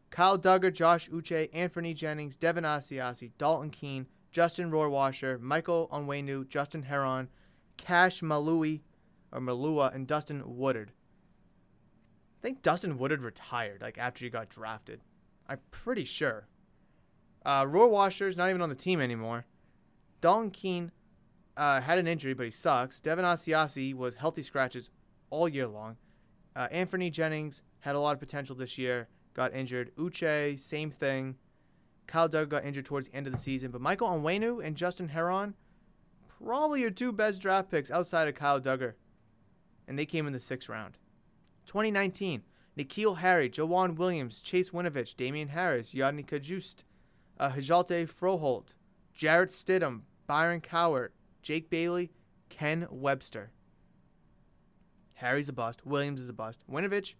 Kyle 0.09 0.37
Dugger, 0.37 0.73
Josh 0.73 1.09
Uche, 1.09 1.49
Anthony 1.53 1.93
Jennings, 1.93 2.35
Devin 2.35 2.65
Asiasi, 2.65 3.31
Dalton 3.37 3.69
Keene, 3.69 4.07
Justin 4.31 4.69
Rohrwasser, 4.69 5.39
Michael 5.39 5.87
Onwenu, 5.91 6.47
Justin 6.47 6.83
Herron, 6.83 7.29
Cash 7.77 8.21
Malui, 8.21 8.81
or 9.31 9.39
Malua, 9.39 9.93
and 9.93 10.07
Dustin 10.07 10.43
Woodard. 10.45 10.91
I 12.41 12.47
think 12.47 12.61
Dustin 12.61 12.97
Woodard 12.97 13.21
retired 13.21 13.81
like 13.81 13.97
after 13.97 14.25
he 14.25 14.29
got 14.29 14.49
drafted. 14.49 15.01
I'm 15.47 15.59
pretty 15.69 16.05
sure. 16.05 16.47
Uh, 17.45 17.65
Rohrwasser 17.65 18.27
is 18.27 18.37
not 18.37 18.49
even 18.49 18.61
on 18.61 18.69
the 18.69 18.75
team 18.75 19.01
anymore. 19.01 19.45
Dalton 20.21 20.51
Keene 20.51 20.91
uh, 21.57 21.81
had 21.81 21.97
an 21.97 22.07
injury, 22.07 22.33
but 22.33 22.45
he 22.45 22.51
sucks. 22.51 22.99
Devin 22.99 23.25
Asiasi 23.25 23.93
was 23.93 24.15
healthy 24.15 24.43
scratches 24.43 24.89
all 25.29 25.49
year 25.49 25.67
long. 25.67 25.97
Uh, 26.55 26.67
Anthony 26.71 27.09
Jennings 27.09 27.63
had 27.79 27.95
a 27.95 27.99
lot 27.99 28.13
of 28.13 28.19
potential 28.19 28.55
this 28.55 28.77
year, 28.77 29.07
got 29.33 29.53
injured. 29.53 29.95
Uche, 29.95 30.59
same 30.59 30.91
thing. 30.91 31.35
Kyle 32.07 32.29
Dugger 32.29 32.49
got 32.49 32.65
injured 32.65 32.85
towards 32.85 33.07
the 33.07 33.15
end 33.15 33.27
of 33.27 33.33
the 33.33 33.39
season. 33.39 33.71
But 33.71 33.81
Michael 33.81 34.09
Onwenu 34.09 34.63
and 34.63 34.75
Justin 34.75 35.09
Herron, 35.09 35.55
probably 36.43 36.81
your 36.81 36.91
two 36.91 37.11
best 37.11 37.41
draft 37.41 37.71
picks 37.71 37.89
outside 37.89 38.27
of 38.27 38.35
Kyle 38.35 38.59
Dugger. 38.59 38.93
And 39.91 39.99
they 39.99 40.05
came 40.05 40.25
in 40.25 40.31
the 40.31 40.39
sixth 40.39 40.69
round. 40.69 40.97
2019, 41.65 42.43
N'Keal 42.77 43.17
Harry, 43.17 43.49
Joejuan 43.49 43.97
Williams, 43.97 44.41
Chase 44.41 44.69
Winovich, 44.69 45.17
Damien 45.17 45.49
Harris, 45.49 45.93
Yodny 45.93 46.25
Cajuste, 46.25 46.85
uh, 47.37 47.49
Hjalte 47.49 48.09
Froholdt, 48.09 48.75
Jarrett 49.13 49.49
Stidham, 49.49 50.03
Byron 50.27 50.61
Cowart, 50.61 51.09
Jake 51.41 51.69
Bailey, 51.69 52.09
Ken 52.47 52.87
Webster. 52.89 53.51
Harry's 55.15 55.49
a 55.49 55.53
bust. 55.53 55.85
Williams 55.85 56.21
is 56.21 56.29
a 56.29 56.33
bust. 56.33 56.61
Winovich 56.71 57.15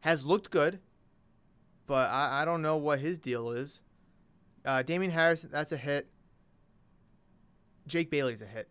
has 0.00 0.24
looked 0.24 0.50
good, 0.50 0.80
but 1.86 2.08
I, 2.08 2.40
I 2.40 2.44
don't 2.46 2.62
know 2.62 2.78
what 2.78 3.00
his 3.00 3.18
deal 3.18 3.50
is. 3.50 3.82
Uh, 4.64 4.80
Damien 4.82 5.12
Harris, 5.12 5.42
that's 5.42 5.72
a 5.72 5.76
hit. 5.76 6.08
Jake 7.86 8.10
Bailey's 8.10 8.40
a 8.40 8.46
hit. 8.46 8.70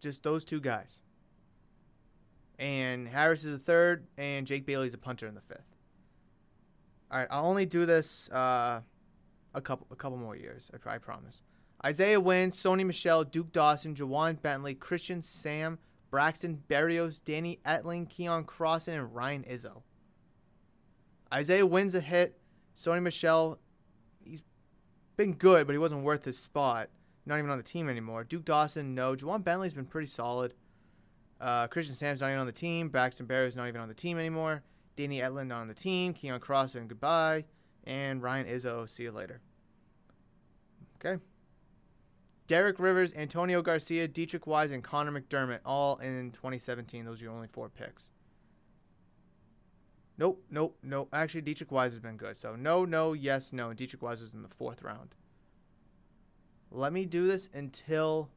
Just 0.00 0.24
those 0.24 0.44
two 0.44 0.58
guys. 0.60 0.98
And 2.58 3.06
Harris 3.06 3.44
is 3.44 3.54
a 3.54 3.58
third, 3.58 4.06
and 4.16 4.46
Jake 4.46 4.64
Bailey's 4.64 4.94
a 4.94 4.98
punter 4.98 5.26
in 5.26 5.34
the 5.34 5.42
fifth. 5.42 5.76
All 7.10 7.18
right, 7.18 7.28
I'll 7.30 7.46
only 7.46 7.66
do 7.66 7.86
this 7.86 8.30
uh, 8.30 8.80
a 9.54 9.60
couple 9.60 9.86
a 9.90 9.96
couple 9.96 10.18
more 10.18 10.36
years. 10.36 10.70
I, 10.72 10.94
I 10.94 10.98
promise. 10.98 11.42
Isaiah 11.84 12.20
Wynns, 12.20 12.56
Sony 12.56 12.84
Michel, 12.84 13.24
Duke 13.24 13.52
Dawson, 13.52 13.94
Ja'Whaun 13.94 14.40
Bentley, 14.40 14.74
Christian 14.74 15.20
Sam, 15.20 15.78
Braxton 16.10 16.62
Berrios, 16.68 17.20
Danny 17.22 17.60
Etling, 17.66 18.08
Keion 18.08 18.44
Crossen, 18.46 18.94
and 18.94 19.14
Ryan 19.14 19.44
Izzo. 19.44 19.82
Isaiah 21.32 21.66
Wynn's 21.66 21.94
a 21.94 22.00
hit. 22.00 22.38
Sony 22.76 23.02
Michel, 23.02 23.58
he's 24.24 24.42
been 25.16 25.34
good, 25.34 25.66
but 25.66 25.74
he 25.74 25.78
wasn't 25.78 26.02
worth 26.02 26.24
his 26.24 26.38
spot. 26.38 26.88
Not 27.26 27.38
even 27.38 27.50
on 27.50 27.58
the 27.58 27.62
team 27.62 27.88
anymore. 27.88 28.24
Duke 28.24 28.44
Dawson, 28.44 28.94
no. 28.94 29.14
Ja'Whaun 29.14 29.44
Bentley's 29.44 29.74
been 29.74 29.86
pretty 29.86 30.08
solid. 30.08 30.54
Uh, 31.40 31.66
Christian 31.66 31.94
Sam's 31.94 32.20
not 32.20 32.28
even 32.28 32.40
on 32.40 32.46
the 32.46 32.52
team. 32.52 32.88
Braxton 32.88 33.26
Berrios 33.26 33.56
not 33.56 33.68
even 33.68 33.80
on 33.80 33.88
the 33.88 33.94
team 33.94 34.18
anymore. 34.18 34.62
Danny 34.96 35.20
Etling 35.20 35.48
not 35.48 35.60
on 35.60 35.68
the 35.68 35.74
team. 35.74 36.14
Keion 36.14 36.40
Crossen, 36.40 36.88
goodbye. 36.88 37.44
And 37.84 38.22
Ryan 38.22 38.46
Izzo, 38.46 38.88
see 38.88 39.04
you 39.04 39.12
later. 39.12 39.40
Okay. 40.96 41.22
Derek 42.46 42.78
Rivers, 42.78 43.12
Antonio 43.14 43.60
Garcia, 43.60 44.08
Deatrich 44.08 44.46
Wise, 44.46 44.70
and 44.70 44.82
Connor 44.82 45.20
McDermott, 45.20 45.60
all 45.64 45.96
in 45.98 46.30
2017. 46.30 47.04
Those 47.04 47.20
are 47.20 47.24
your 47.24 47.32
only 47.32 47.48
four 47.48 47.68
picks. 47.68 48.10
Nope, 50.18 50.42
nope, 50.50 50.78
nope. 50.82 51.08
Actually, 51.12 51.42
Deatrich 51.42 51.70
Wise 51.70 51.92
has 51.92 52.00
been 52.00 52.16
good. 52.16 52.38
So 52.38 52.56
no, 52.56 52.84
no, 52.84 53.12
yes, 53.12 53.52
no. 53.52 53.68
Deatrich 53.70 54.00
Wise 54.00 54.20
was 54.20 54.32
in 54.32 54.42
the 54.42 54.48
fourth 54.48 54.82
round. 54.82 55.14
Let 56.70 56.92
me 56.92 57.04
do 57.04 57.26
this 57.26 57.48
until 57.52 58.30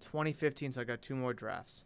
2015, 0.00 0.72
so 0.72 0.80
I 0.80 0.84
got 0.84 1.02
two 1.02 1.14
more 1.14 1.34
drafts. 1.34 1.84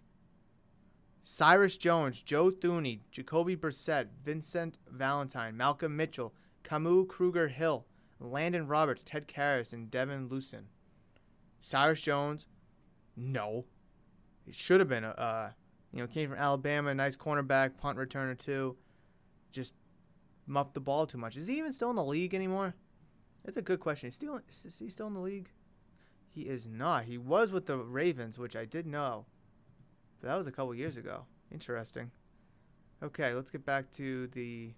Cyrus 1.24 1.76
Jones, 1.76 2.20
Joe 2.20 2.50
Thuney, 2.50 3.00
Jacoby 3.10 3.56
Brissett, 3.56 4.08
Vincent 4.24 4.78
Valentine, 4.90 5.56
Malcolm 5.56 5.96
Mitchell, 5.96 6.34
Kamu 6.64 7.06
Grugier-Hill, 7.06 7.86
Landon 8.18 8.66
Roberts, 8.66 9.02
Ted 9.04 9.28
Karras, 9.28 9.72
and 9.72 9.90
Devin 9.90 10.28
Lucien. 10.28 10.66
Cyrus 11.60 12.02
Jones, 12.02 12.46
no. 13.16 13.64
He 14.44 14.52
should 14.52 14.80
have 14.80 14.88
been 14.88 15.04
a, 15.04 15.10
uh, 15.10 15.50
you 15.92 16.00
know, 16.00 16.06
came 16.06 16.30
from 16.30 16.38
Alabama, 16.38 16.94
nice 16.94 17.16
cornerback, 17.16 17.76
punt 17.76 17.98
returner 17.98 18.36
too. 18.36 18.76
Just 19.50 19.74
muffed 20.46 20.74
the 20.74 20.80
ball 20.80 21.06
too 21.06 21.18
much. 21.18 21.36
Is 21.36 21.46
he 21.46 21.58
even 21.58 21.72
still 21.72 21.90
in 21.90 21.96
the 21.96 22.04
league 22.04 22.34
anymore? 22.34 22.74
That's 23.44 23.56
a 23.56 23.62
good 23.62 23.80
question. 23.80 24.08
Is, 24.08 24.16
still, 24.16 24.40
is 24.48 24.78
he 24.78 24.88
still 24.88 25.06
in 25.06 25.14
the 25.14 25.20
league? 25.20 25.50
He 26.30 26.42
is 26.42 26.66
not. 26.66 27.04
He 27.04 27.18
was 27.18 27.52
with 27.52 27.66
the 27.66 27.78
Ravens, 27.78 28.38
which 28.38 28.56
I 28.56 28.64
did 28.64 28.86
know. 28.86 29.26
But 30.22 30.28
that 30.28 30.36
was 30.36 30.46
a 30.46 30.52
couple 30.52 30.74
years 30.74 30.96
ago. 30.96 31.24
Interesting. 31.50 32.10
Okay, 33.02 33.34
let's 33.34 33.50
get 33.50 33.66
back 33.66 33.90
to 33.92 34.28
the. 34.28 34.70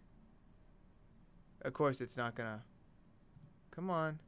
Of 1.63 1.75
course, 1.75 2.01
it's 2.01 2.17
not 2.17 2.35
gonna. 2.35 2.63
Come 3.71 3.91
on. 3.91 4.19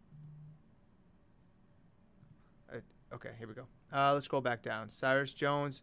Okay, 3.14 3.31
here 3.38 3.48
we 3.48 3.55
go. 3.55 3.66
Uh, 3.92 4.12
let's 4.14 4.26
scroll 4.26 4.42
back 4.42 4.62
down. 4.62 4.90
Cyrus 4.90 5.33
Jones, 5.33 5.81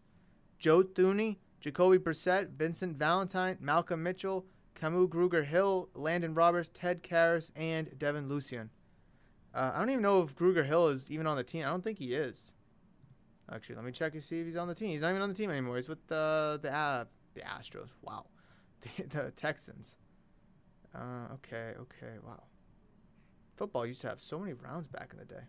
Joe 0.60 0.84
Thuney, 0.84 1.38
Jacoby 1.62 1.98
Brissett, 1.98 2.50
Vincent 2.50 2.98
Valentine, 2.98 3.58
Malcolm 3.62 4.04
Mitchell, 4.04 4.46
Kamu 4.76 5.08
Grugier-Hill, 5.08 5.90
Landon 5.96 6.34
Roberts, 6.34 6.70
Ted 6.74 7.02
Karras, 7.02 7.52
and 7.56 7.98
Devin 7.98 8.28
Lucien. 8.28 8.70
Uh, 9.56 9.72
I 9.74 9.80
don't 9.80 9.90
even 9.90 10.02
know 10.04 10.22
if 10.22 10.36
Grugier-Hill 10.36 10.90
is 10.90 11.10
even 11.10 11.26
on 11.26 11.38
the 11.38 11.44
team. 11.44 11.64
I 11.64 11.70
don't 11.70 11.84
think 11.84 12.00
he 12.00 12.14
is. 12.14 12.52
Actually, 13.52 13.76
let 13.76 13.86
me 13.86 13.92
check 13.92 14.14
to 14.14 14.22
see 14.22 14.40
if 14.40 14.46
he's 14.46 14.56
on 14.56 14.68
the 14.68 14.76
team. 14.76 14.90
He's 14.90 15.02
not 15.02 15.10
even 15.10 15.22
on 15.22 15.30
the 15.30 15.36
team 15.36 15.50
anymore. 15.50 15.76
He's 15.76 15.90
with 15.90 16.06
the 16.08 16.60
the 16.62 16.74
uh, 16.74 17.06
the 17.34 17.42
Astros. 17.42 17.90
Wow, 18.02 18.26
the, 18.82 19.04
the 19.04 19.32
Texans. 19.32 19.96
Uh, 20.96 21.34
okay, 21.34 21.74
okay, 21.80 22.18
wow. 22.26 22.44
Football 23.56 23.86
used 23.86 24.02
to 24.02 24.08
have 24.08 24.22
so 24.22 24.40
many 24.40 24.54
rounds 24.54 24.88
back 24.88 25.10
in 25.12 25.20
the 25.20 25.26
day. 25.26 25.44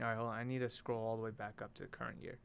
All 0.00 0.06
right, 0.06 0.16
hold 0.16 0.28
on. 0.28 0.38
I 0.38 0.44
need 0.44 0.60
to 0.60 0.70
scroll 0.70 1.04
all 1.04 1.16
the 1.16 1.22
way 1.22 1.30
back 1.30 1.60
up 1.62 1.74
to 1.74 1.82
the 1.82 1.88
current 1.88 2.18
year. 2.22 2.38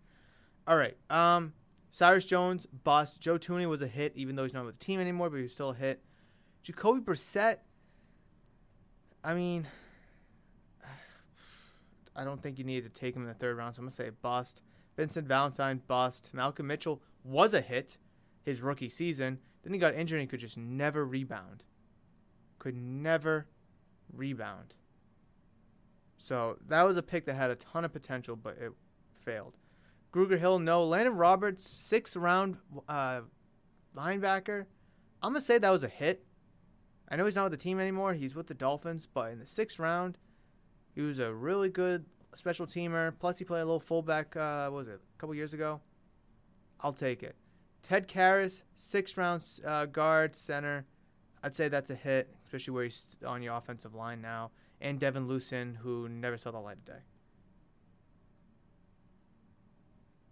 All 0.68 0.78
right. 0.78 0.98
Um, 1.10 1.54
Cyrus 1.90 2.26
Jones, 2.26 2.66
bust. 2.66 3.22
Joe 3.22 3.38
Thuney 3.38 3.68
was 3.68 3.82
a 3.82 3.88
hit, 3.88 4.13
even 4.16 4.36
though 4.36 4.44
he's 4.44 4.54
not 4.54 4.66
with 4.66 4.78
the 4.78 4.86
team 4.86 5.00
anymore, 5.00 5.30
but 5.30 5.38
he 5.38 5.44
was 5.44 5.54
still 5.54 5.70
a 5.70 5.76
hit. 5.76 6.04
Jacoby 6.63 7.00
Brissett, 7.00 7.58
I 9.24 9.34
mean, 9.34 9.68
I 12.17 12.23
don't 12.23 12.41
think 12.41 12.58
you 12.58 12.63
needed 12.63 12.93
to 12.93 12.99
take 12.99 13.15
him 13.15 13.21
in 13.21 13.27
the 13.27 13.34
third 13.36 13.58
round, 13.58 13.75
so 13.75 13.80
I'm 13.80 13.86
going 13.86 13.91
to 13.91 13.95
say 13.95 14.10
bust. 14.10 14.62
Vincent 14.95 15.27
Valentine, 15.27 15.82
bust. 15.88 16.32
Malcolm 16.34 16.67
Mitchell 16.67 17.01
was 17.23 17.53
a 17.53 17.62
hit 17.62 17.97
his 18.43 18.62
rookie 18.62 18.89
season. 18.89 19.39
Then 19.63 19.73
he 19.73 19.80
got 19.80 19.93
injured 19.93 20.19
and 20.19 20.27
he 20.27 20.27
could 20.27 20.39
just 20.39 20.58
never 20.58 21.06
rebound. 21.06 21.63
Could 22.58 22.75
never 22.75 23.47
rebound. 24.12 24.73
So 26.17 26.58
that 26.67 26.82
was 26.82 26.97
a 26.97 27.03
pick 27.03 27.25
that 27.25 27.36
had 27.36 27.51
a 27.51 27.56
ton 27.56 27.86
of 27.86 27.93
potential, 27.93 28.36
but 28.36 28.58
it 28.60 28.71
failed. 29.12 29.60
Grugier-Hill, 30.12 30.60
no. 30.60 30.84
Landon 30.84 31.15
Roberts, 31.15 31.80
sixth 31.80 32.15
round 32.15 32.58
uh, 32.89 33.21
linebacker. 33.95 34.65
I'm 35.21 35.34
gonna 35.34 35.41
say 35.41 35.58
that 35.58 35.69
was 35.69 35.84
a 35.84 35.89
hit. 35.89 36.25
I 37.10 37.15
know 37.15 37.25
he's 37.25 37.36
not 37.36 37.43
with 37.43 37.51
the 37.51 37.63
team 37.63 37.80
anymore. 37.80 38.13
He's 38.13 38.36
with 38.36 38.47
the 38.47 38.53
Dolphins, 38.53 39.08
but 39.12 39.32
in 39.32 39.39
the 39.39 39.45
sixth 39.45 39.80
round, 39.80 40.17
he 40.97 41.03
was 41.03 41.19
a 41.19 41.31
really 41.31 41.69
good 41.69 42.05
special 42.33 42.65
teamer. 42.65 43.13
Plus, 43.19 43.38
he 43.38 43.45
played 43.45 43.62
a 43.62 43.65
little 43.65 43.79
fullback. 43.79 44.36
Uh, 44.36 44.67
what 44.69 44.79
was 44.79 44.88
it? 44.88 44.99
A 45.15 45.19
couple 45.19 45.36
years 45.36 45.53
ago. 45.53 45.79
I'll 46.81 46.91
take 46.91 47.21
it. 47.21 47.36
Ted 47.83 48.07
Karras, 48.07 48.63
sixth 48.75 49.15
round 49.15 49.47
uh, 49.63 49.86
guard 49.86 50.36
center. 50.36 50.88
I'd 51.43 51.53
say 51.53 51.67
that's 51.67 51.91
a 51.91 51.95
hit, 51.95 52.36
especially 52.45 52.73
where 52.73 52.83
he's 52.86 53.15
on 53.23 53.43
your 53.43 53.55
offensive 53.55 53.93
line 53.93 54.21
now 54.21 54.49
and 54.81 54.99
Devin 54.99 55.27
Lucien, 55.27 55.75
who 55.83 56.10
never 56.10 56.36
saw 56.36 56.49
the 56.49 56.57
light 56.57 56.77
of 56.77 56.86
day. 56.86 57.03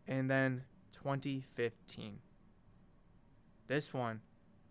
And 0.08 0.32
then 0.32 0.64
2015. 0.94 2.18
This 3.68 3.94
one 3.94 4.22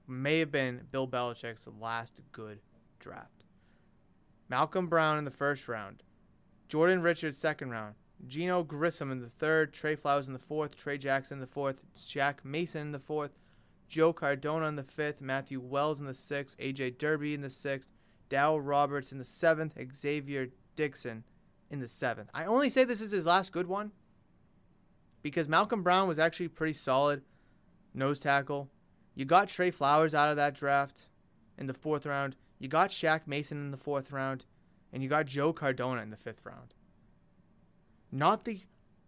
may 0.09 0.41
have 0.41 0.51
been 0.51 0.89
Bill 0.91 1.07
Belichick's 1.07 1.69
last 1.81 2.21
good 2.33 2.59
draft. 2.99 3.44
Malcolm 4.49 4.87
Brown 4.87 5.19
in 5.19 5.25
the 5.25 5.31
first 5.31 5.69
round, 5.69 6.03
Jordan 6.69 7.03
Richards 7.03 7.39
second 7.39 7.71
round, 7.71 7.95
Geno 8.27 8.63
Grissom 8.63 9.11
in 9.11 9.21
the 9.21 9.29
third, 9.29 9.73
Trey 9.73 9.97
Flowers 9.97 10.27
in 10.27 10.33
the 10.33 10.39
fourth, 10.39 10.77
Tre' 10.77 10.97
Jackson 10.97 11.37
in 11.37 11.41
the 11.41 11.47
fourth, 11.47 11.81
Shaq 11.97 12.45
Mason 12.45 12.81
in 12.83 12.93
the 12.93 12.99
fourth, 12.99 13.39
Joe 13.89 14.13
Cardona 14.13 14.67
in 14.67 14.77
the 14.77 14.83
fifth, 14.83 15.21
Matthew 15.21 15.61
Wells 15.61 16.01
in 16.01 16.07
the 16.07 16.15
sixth, 16.15 16.57
AJ 16.59 16.99
Derby 16.99 17.35
in 17.35 17.43
the 17.43 17.51
sixth, 17.51 17.91
Dow 18.29 18.57
Roberts 18.57 19.13
in 19.13 19.19
the 19.19 19.25
seventh, 19.25 19.77
Xzavier 19.77 20.51
Dickson 20.77 21.25
in 21.71 21.81
the 21.81 21.89
seventh. 21.89 22.31
I 22.35 22.45
only 22.45 22.71
say 22.71 22.85
this 22.85 23.01
is 23.01 23.13
his 23.13 23.27
last 23.27 23.53
good 23.53 23.67
one 23.67 23.93
because 25.23 25.49
Malcolm 25.49 25.83
Brown 25.83 26.09
was 26.09 26.19
actually 26.19 26.49
pretty 26.49 26.73
solid 26.73 27.23
nose 27.93 28.21
tackle. 28.21 28.71
You 29.15 29.25
got 29.25 29.49
Trey 29.49 29.71
Flowers 29.71 30.15
out 30.15 30.31
of 30.31 30.37
that 30.37 30.55
draft 30.55 31.03
in 31.57 31.67
the 31.67 31.75
fourth 31.75 32.07
round. 32.07 32.37
You 32.59 32.69
got 32.69 32.91
Shaq 32.91 33.23
Mason 33.27 33.59
in 33.59 33.71
the 33.71 33.77
fourth 33.77 34.13
round, 34.13 34.45
and 34.93 35.03
you 35.03 35.09
got 35.09 35.27
Joe 35.27 35.53
Cardona 35.53 36.03
in 36.03 36.11
the 36.11 36.17
fifth 36.17 36.45
round. 36.45 36.75
Not 38.11 38.45
the 38.45 38.61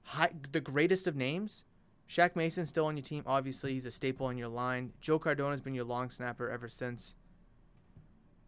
high, 0.03 0.33
the 0.53 0.61
greatest 0.61 1.07
of 1.07 1.17
names. 1.17 1.65
Shaq 2.09 2.37
Mason's 2.37 2.69
still 2.69 2.87
on 2.87 2.97
your 2.97 3.05
team. 3.05 3.23
Obviously, 3.27 3.73
he's 3.75 3.87
a 3.87 3.91
staple 3.91 4.27
on 4.27 4.39
your 4.39 4.49
line. 4.49 4.93
Joe 5.01 5.19
Cardona's 5.19 5.61
been 5.61 5.75
your 5.75 5.85
long 5.85 6.11
snapper 6.11 6.51
ever 6.51 6.69
since 6.69 7.15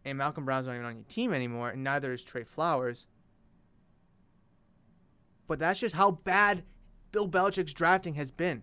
and 0.05 0.19
Malcolm 0.19 0.45
Brown's 0.45 0.67
not 0.67 0.75
even 0.75 0.87
on 0.87 0.97
your 0.97 1.05
team 1.05 1.33
anymore, 1.33 1.71
and 1.71 1.85
neither 1.85 2.13
is 2.13 2.23
Trey 2.23 2.45
Flowers. 2.45 3.07
But 5.47 5.59
that's 5.59 5.81
just 5.81 5.95
how 5.95 6.13
bad 6.13 6.65
Bill 7.13 7.29
Belichick's 7.29 7.75
drafting 7.75 8.15
has 8.15 8.31
been. 8.31 8.63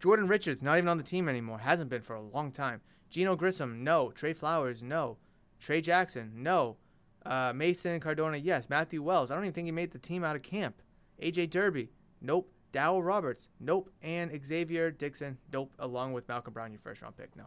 Jordan 0.00 0.28
Richards, 0.28 0.62
not 0.62 0.78
even 0.78 0.88
on 0.88 0.96
the 0.96 1.02
team 1.02 1.28
anymore, 1.28 1.58
hasn't 1.58 1.90
been 1.90 2.02
for 2.02 2.16
a 2.16 2.22
long 2.22 2.50
time. 2.50 2.80
Geno 3.10 3.36
Grissom, 3.36 3.84
no. 3.84 4.10
Trey 4.12 4.32
Flowers, 4.32 4.82
no. 4.82 5.18
Tre' 5.60 5.80
Jackson, 5.80 6.32
no. 6.36 6.76
Uh, 7.24 7.52
Mason 7.54 7.92
and 7.92 8.02
Cardona, 8.02 8.38
yes. 8.38 8.68
Matthew 8.70 9.02
Wells, 9.02 9.30
I 9.30 9.34
don't 9.34 9.44
even 9.44 9.52
think 9.52 9.66
he 9.66 9.72
made 9.72 9.92
the 9.92 9.98
team 9.98 10.24
out 10.24 10.36
of 10.36 10.42
camp. 10.42 10.82
AJ 11.22 11.50
Derby, 11.50 11.90
nope. 12.20 12.50
Dowell 12.72 13.02
Roberts, 13.02 13.48
nope. 13.58 13.90
And 14.00 14.30
Xzavier 14.30 14.96
Dickson, 14.96 15.38
nope. 15.52 15.72
Along 15.78 16.12
with 16.12 16.28
Malcolm 16.28 16.54
Brown, 16.54 16.72
your 16.72 16.80
first 16.80 17.02
round 17.02 17.16
pick, 17.16 17.36
no. 17.36 17.44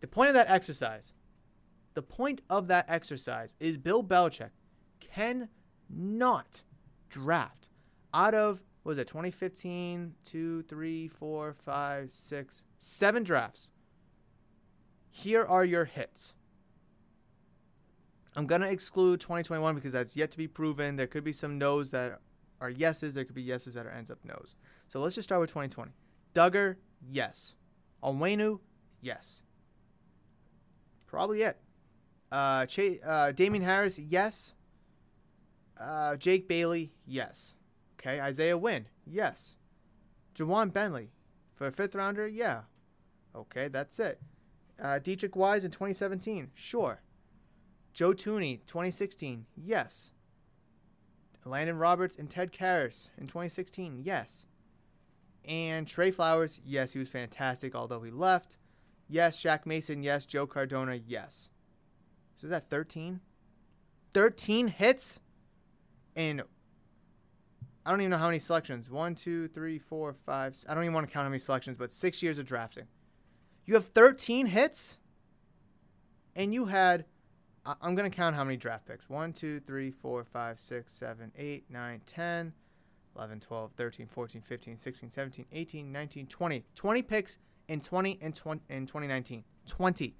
The 0.00 0.08
point 0.08 0.28
of 0.28 0.34
that 0.34 0.50
exercise 0.50 1.14
the 1.94 2.02
point 2.02 2.42
of 2.48 2.68
that 2.68 2.86
exercise 2.88 3.54
is 3.60 3.76
Bill 3.76 4.02
Belichick 4.02 4.50
cannot 5.00 6.62
draft 7.08 7.68
out 8.14 8.34
of 8.34 8.62
was 8.84 8.98
it 8.98 9.06
2015 9.06 10.14
2 10.24 10.62
3 10.62 11.08
4 11.08 11.54
5 11.58 12.12
6 12.12 12.62
7 12.78 13.22
drafts 13.22 13.70
Here 15.10 15.44
are 15.44 15.64
your 15.64 15.84
hits. 15.84 16.34
I'm 18.36 18.46
going 18.46 18.62
to 18.62 18.68
exclude 18.68 19.20
2021 19.20 19.74
because 19.74 19.92
that's 19.92 20.16
yet 20.16 20.30
to 20.30 20.38
be 20.38 20.48
proven. 20.48 20.96
There 20.96 21.06
could 21.06 21.24
be 21.24 21.32
some 21.32 21.58
no's 21.58 21.90
that 21.90 22.20
are 22.60 22.70
yeses. 22.70 23.14
There 23.14 23.24
could 23.24 23.34
be 23.34 23.42
yeses 23.42 23.74
that 23.74 23.86
are 23.86 23.90
ends 23.90 24.10
up 24.10 24.18
no's. 24.24 24.54
So 24.88 25.00
let's 25.00 25.14
just 25.14 25.28
start 25.28 25.40
with 25.40 25.50
2020. 25.50 25.92
Dugger, 26.34 26.76
yes. 27.10 27.54
Onwenu, 28.02 28.60
yes. 29.00 29.42
Probably 31.06 31.42
it. 31.42 31.58
Uh, 32.30 32.64
Ch- 32.66 32.98
uh, 33.04 33.32
Damien 33.32 33.62
Harris, 33.62 33.98
yes. 33.98 34.54
Uh, 35.78 36.16
Jake 36.16 36.48
Bailey, 36.48 36.94
yes. 37.06 37.54
Okay, 38.00 38.20
Isaiah 38.20 38.56
Wynn, 38.56 38.86
yes. 39.06 39.56
Ja'Whaun 40.34 40.72
Bentley, 40.72 41.10
for 41.54 41.66
a 41.66 41.72
fifth 41.72 41.94
rounder, 41.94 42.26
yeah. 42.26 42.62
Okay, 43.36 43.68
that's 43.68 44.00
it. 44.00 44.20
Uh, 44.82 44.98
Deatrich 44.98 45.36
Wise 45.36 45.64
in 45.64 45.70
2017, 45.70 46.50
sure. 46.54 47.02
Joe 47.92 48.12
Thuney, 48.12 48.60
2016, 48.66 49.46
yes. 49.56 50.12
Landon 51.44 51.76
Roberts 51.76 52.16
and 52.16 52.30
Ted 52.30 52.52
Karras 52.52 53.08
in 53.18 53.26
2016, 53.26 54.02
yes. 54.04 54.46
And 55.44 55.88
Trey 55.88 56.10
Flowers, 56.10 56.60
yes, 56.64 56.92
he 56.92 56.98
was 56.98 57.08
fantastic, 57.08 57.74
although 57.74 58.00
he 58.00 58.10
left. 58.10 58.56
Yes, 59.08 59.42
Shaq 59.42 59.66
Mason, 59.66 60.02
yes. 60.02 60.24
Joe 60.24 60.46
Cardona, 60.46 60.94
yes. 60.94 61.48
So 62.36 62.46
is 62.46 62.50
that 62.50 62.70
13? 62.70 63.20
13 64.14 64.68
hits? 64.68 65.20
And 66.14 66.42
I 67.84 67.90
don't 67.90 68.00
even 68.00 68.10
know 68.10 68.18
how 68.18 68.26
many 68.26 68.38
selections. 68.38 68.88
One, 68.88 69.14
two, 69.14 69.48
three, 69.48 69.78
four, 69.78 70.14
five. 70.24 70.56
I 70.68 70.74
don't 70.74 70.84
even 70.84 70.94
want 70.94 71.08
to 71.08 71.12
count 71.12 71.24
how 71.24 71.30
many 71.30 71.40
selections, 71.40 71.76
but 71.76 71.92
six 71.92 72.22
years 72.22 72.38
of 72.38 72.46
drafting. 72.46 72.84
You 73.64 73.74
have 73.74 73.88
13 73.88 74.46
hits, 74.46 74.96
and 76.36 76.54
you 76.54 76.66
had. 76.66 77.04
I'm 77.64 77.94
going 77.94 78.10
to 78.10 78.14
count 78.14 78.34
how 78.34 78.42
many 78.42 78.56
draft 78.56 78.86
picks 78.86 79.08
1, 79.08 79.32
2, 79.34 79.60
3, 79.60 79.90
4, 79.90 80.24
5, 80.24 80.60
6, 80.60 80.92
7, 80.92 81.32
8, 81.36 81.64
9, 81.70 82.00
10, 82.04 82.52
11, 83.16 83.40
12, 83.40 83.70
13, 83.76 84.06
14, 84.06 84.42
15, 84.42 84.76
16, 84.76 85.10
17, 85.10 85.46
18, 85.52 85.92
19, 85.92 86.26
20. 86.26 86.64
20 86.74 87.02
picks 87.02 87.38
in 87.68 87.80
20 87.80 88.18
and 88.20 88.34
20 88.34 88.60
in 88.68 88.86
2019. 88.86 89.44
20. 89.66 90.16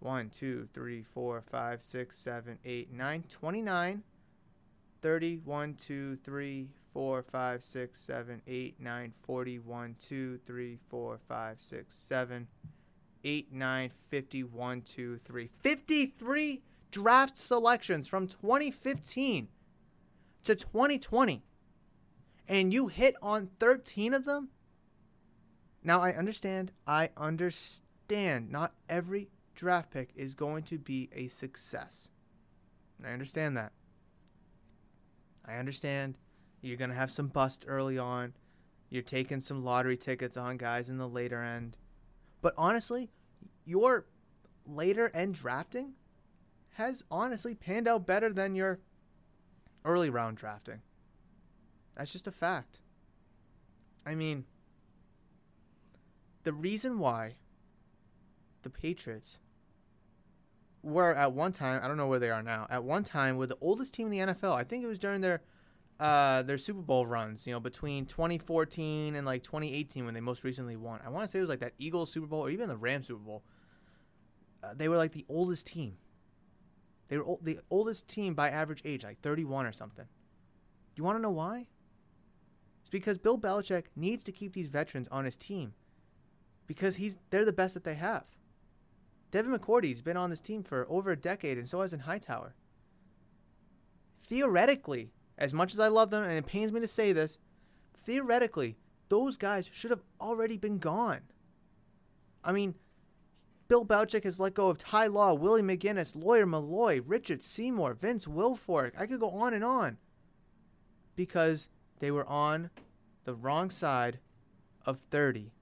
1, 0.00 0.30
2, 0.30 0.68
3, 0.74 1.02
4, 1.02 1.42
5, 1.48 1.82
6, 1.82 2.18
7, 2.18 2.58
8, 2.64 2.92
9, 2.92 3.24
29 3.28 4.02
30, 5.02 5.38
1, 5.44 5.74
2, 5.74 6.16
3, 6.24 6.68
4, 6.92 7.22
5, 7.24 7.64
6, 7.64 8.00
7, 8.00 8.42
8, 8.46 8.80
9, 8.80 9.12
40, 9.26 9.58
1, 9.58 9.96
2, 9.98 10.38
3, 10.46 10.78
4, 10.88 11.20
5, 11.28 11.56
6, 11.60 11.96
7, 11.96 12.46
8, 13.24 13.52
9, 13.52 13.90
50, 14.10 14.44
1, 14.44 14.82
2, 14.82 15.18
3. 15.18 15.50
53 15.62 16.62
draft 16.90 17.38
selections 17.38 18.06
from 18.06 18.26
2015 18.26 19.48
to 20.44 20.54
2020. 20.54 21.42
And 22.48 22.72
you 22.72 22.88
hit 22.88 23.14
on 23.22 23.50
13 23.58 24.14
of 24.14 24.24
them? 24.24 24.48
Now, 25.82 26.00
I 26.00 26.12
understand. 26.12 26.72
I 26.86 27.10
understand. 27.16 28.50
Not 28.50 28.74
every 28.88 29.28
draft 29.54 29.90
pick 29.90 30.10
is 30.14 30.34
going 30.34 30.64
to 30.64 30.78
be 30.78 31.08
a 31.14 31.28
success. 31.28 32.08
I 33.04 33.10
understand 33.10 33.56
that. 33.56 33.72
I 35.44 35.54
understand 35.54 36.18
you're 36.60 36.76
going 36.76 36.90
to 36.90 36.96
have 36.96 37.10
some 37.10 37.28
bust 37.28 37.64
early 37.66 37.98
on. 37.98 38.34
You're 38.90 39.02
taking 39.02 39.40
some 39.40 39.64
lottery 39.64 39.96
tickets 39.96 40.36
on 40.36 40.56
guys 40.56 40.88
in 40.88 40.98
the 40.98 41.08
later 41.08 41.42
end. 41.42 41.76
But 42.42 42.54
honestly, 42.58 43.08
your 43.64 44.04
later 44.66 45.10
end 45.14 45.34
drafting 45.34 45.94
has 46.74 47.04
honestly 47.10 47.54
panned 47.54 47.88
out 47.88 48.06
better 48.06 48.32
than 48.32 48.54
your 48.54 48.80
early 49.84 50.10
round 50.10 50.36
drafting. 50.36 50.82
That's 51.96 52.12
just 52.12 52.26
a 52.26 52.32
fact. 52.32 52.80
I 54.04 54.14
mean, 54.14 54.44
the 56.42 56.52
reason 56.52 56.98
why 56.98 57.36
the 58.62 58.70
Patriots 58.70 59.38
were 60.82 61.14
at 61.14 61.32
one 61.32 61.52
time, 61.52 61.80
I 61.82 61.88
don't 61.88 61.96
know 61.96 62.08
where 62.08 62.18
they 62.18 62.30
are 62.30 62.42
now. 62.42 62.66
At 62.68 62.82
one 62.82 63.04
time, 63.04 63.36
were 63.36 63.46
the 63.46 63.58
oldest 63.60 63.94
team 63.94 64.10
in 64.10 64.26
the 64.26 64.32
NFL. 64.32 64.56
I 64.56 64.64
think 64.64 64.82
it 64.82 64.88
was 64.88 64.98
during 64.98 65.20
their 65.20 65.42
uh, 66.02 66.42
their 66.42 66.58
Super 66.58 66.82
Bowl 66.82 67.06
runs. 67.06 67.46
You 67.46 67.52
know, 67.52 67.60
between 67.60 68.06
2014 68.06 69.14
and 69.14 69.24
like 69.24 69.44
2018 69.44 70.04
when 70.04 70.14
they 70.14 70.20
most 70.20 70.42
recently 70.42 70.76
won. 70.76 71.00
I 71.06 71.08
want 71.10 71.24
to 71.24 71.30
say 71.30 71.38
it 71.38 71.42
was 71.42 71.48
like 71.48 71.60
that 71.60 71.74
Eagles 71.78 72.10
Super 72.10 72.26
Bowl 72.26 72.40
or 72.40 72.50
even 72.50 72.68
the 72.68 72.76
Rams 72.76 73.06
Super 73.06 73.20
Bowl. 73.20 73.44
Uh, 74.64 74.74
they 74.74 74.88
were 74.88 74.96
like 74.96 75.12
the 75.12 75.24
oldest 75.28 75.68
team. 75.68 75.96
They 77.06 77.18
were 77.18 77.36
the 77.40 77.60
oldest 77.70 78.08
team 78.08 78.34
by 78.34 78.50
average 78.50 78.82
age, 78.84 79.04
like 79.04 79.20
31 79.20 79.64
or 79.64 79.72
something. 79.72 80.06
You 80.96 81.04
want 81.04 81.18
to 81.18 81.22
know 81.22 81.30
why? 81.30 81.66
It's 82.80 82.90
because 82.90 83.16
Bill 83.16 83.38
Belichick 83.38 83.84
needs 83.94 84.24
to 84.24 84.32
keep 84.32 84.54
these 84.54 84.68
veterans 84.68 85.06
on 85.12 85.24
his 85.24 85.36
team 85.36 85.74
because 86.66 86.96
he's 86.96 87.16
they're 87.30 87.44
the 87.44 87.52
best 87.52 87.74
that 87.74 87.84
they 87.84 87.94
have. 87.94 88.24
Devin 89.30 89.56
McCourty's 89.56 90.02
been 90.02 90.16
on 90.16 90.30
this 90.30 90.40
team 90.40 90.64
for 90.64 90.84
over 90.90 91.12
a 91.12 91.16
decade, 91.16 91.58
and 91.58 91.68
so 91.68 91.80
has 91.80 91.92
in 91.92 92.00
Hightower. 92.00 92.54
Theoretically, 94.26 95.12
as 95.38 95.54
much 95.54 95.72
as 95.72 95.80
I 95.80 95.88
love 95.88 96.10
them, 96.10 96.22
and 96.22 96.32
it 96.32 96.46
pains 96.46 96.72
me 96.72 96.80
to 96.80 96.86
say 96.86 97.12
this, 97.12 97.38
theoretically, 98.04 98.76
those 99.08 99.36
guys 99.36 99.68
should 99.72 99.90
have 99.90 100.02
already 100.20 100.56
been 100.56 100.78
gone. 100.78 101.20
I 102.44 102.52
mean, 102.52 102.74
Bill 103.68 103.86
Belichick 103.86 104.24
has 104.24 104.40
let 104.40 104.54
go 104.54 104.68
of 104.68 104.78
Ty 104.78 105.06
Law, 105.06 105.34
Willie 105.34 105.62
McGinest, 105.62 106.14
Lawyer 106.14 106.46
Milloy, 106.46 107.02
Richard 107.06 107.42
Seymour, 107.42 107.94
Vince 107.94 108.26
Wilfork. 108.26 108.92
I 108.98 109.06
could 109.06 109.20
go 109.20 109.30
on 109.30 109.54
and 109.54 109.64
on. 109.64 109.98
Because 111.16 111.68
they 111.98 112.10
were 112.10 112.26
on 112.26 112.70
the 113.24 113.34
wrong 113.34 113.70
side 113.70 114.18
of 114.84 114.98
30. 115.10 115.52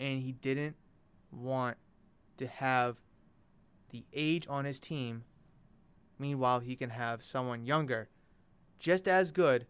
And 0.00 0.20
he 0.20 0.32
didn't 0.32 0.76
want 1.30 1.76
to 2.38 2.46
have 2.46 2.96
the 3.90 4.04
age 4.12 4.46
on 4.48 4.64
his 4.64 4.80
team. 4.80 5.24
Meanwhile, 6.18 6.60
he 6.60 6.76
can 6.76 6.90
have 6.90 7.22
someone 7.22 7.64
younger, 7.64 8.08
just 8.82 9.06
as 9.06 9.30
good, 9.30 9.64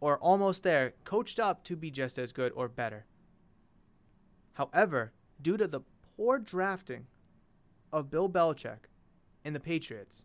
or 0.00 0.18
almost 0.18 0.64
there, 0.64 0.94
coached 1.04 1.38
up 1.38 1.62
to 1.62 1.76
be 1.76 1.88
just 1.88 2.18
as 2.18 2.32
good 2.32 2.52
or 2.56 2.68
better. 2.68 3.06
However, 4.54 5.12
due 5.40 5.56
to 5.56 5.68
the 5.68 5.82
poor 6.16 6.40
drafting 6.40 7.06
of 7.92 8.10
Bill 8.10 8.28
Belichick 8.28 8.90
and 9.44 9.54
the 9.54 9.60
Patriots, 9.60 10.24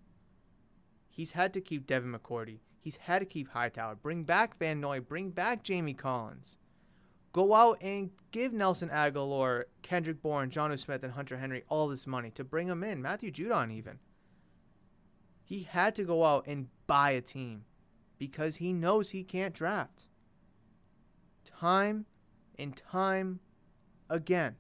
he's 1.08 1.34
had 1.34 1.54
to 1.54 1.62
keep 1.62 1.86
Devin 1.86 2.12
McCourty. 2.12 2.62
He's 2.80 2.97
had 2.97 3.19
to 3.19 3.26
keep 3.26 3.50
Hightower, 3.50 3.93
bring 3.93 4.24
back 4.24 4.58
Van 4.58 4.82
Noy, 4.82 5.00
bring 5.00 5.30
back 5.30 5.62
Jamie 5.62 5.93
Collins. 5.93 6.58
Go 7.32 7.54
out 7.54 7.78
and 7.80 8.10
give 8.32 8.54
Nelson 8.54 8.89
Agholor, 8.89 9.65
Kendrick 9.84 10.19
Bourne, 10.21 10.50
Jonnu 10.50 10.80
Smith, 10.80 11.04
and 11.04 11.13
Hunter 11.13 11.38
Henry 11.38 11.63
all 11.69 11.88
this 11.88 12.08
money 12.08 12.32
to 12.32 12.43
bring 12.43 12.67
them 12.67 12.84
in. 12.84 13.04
Matthew 13.04 13.32
Judon, 13.32 13.71
even. 13.71 14.00
He 15.43 15.63
had 15.63 15.95
to 15.95 16.04
go 16.04 16.23
out 16.23 16.47
and 16.47 16.67
buy 16.88 17.12
a 17.12 17.21
team 17.21 17.65
because 18.17 18.58
he 18.58 18.73
knows 18.73 19.10
he 19.10 19.23
can't 19.23 19.54
draft. 19.54 20.08
Time 21.43 22.06
and 22.58 22.75
time 22.75 23.39
again, 24.10 24.56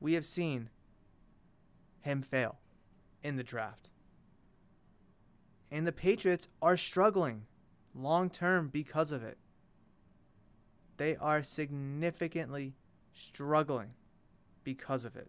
we 0.00 0.14
have 0.14 0.26
seen 0.26 0.70
him 2.00 2.22
fail 2.22 2.58
in 3.22 3.36
the 3.36 3.42
draft. 3.42 3.90
And 5.70 5.86
the 5.86 5.92
Patriots 5.92 6.48
are 6.62 6.76
struggling 6.76 7.46
long 7.94 8.30
term 8.30 8.68
because 8.68 9.10
of 9.10 9.22
it 9.22 9.38
they 10.96 11.16
are 11.16 11.42
significantly 11.42 12.74
struggling 13.12 13.94
because 14.64 15.04
of 15.04 15.16
it. 15.16 15.28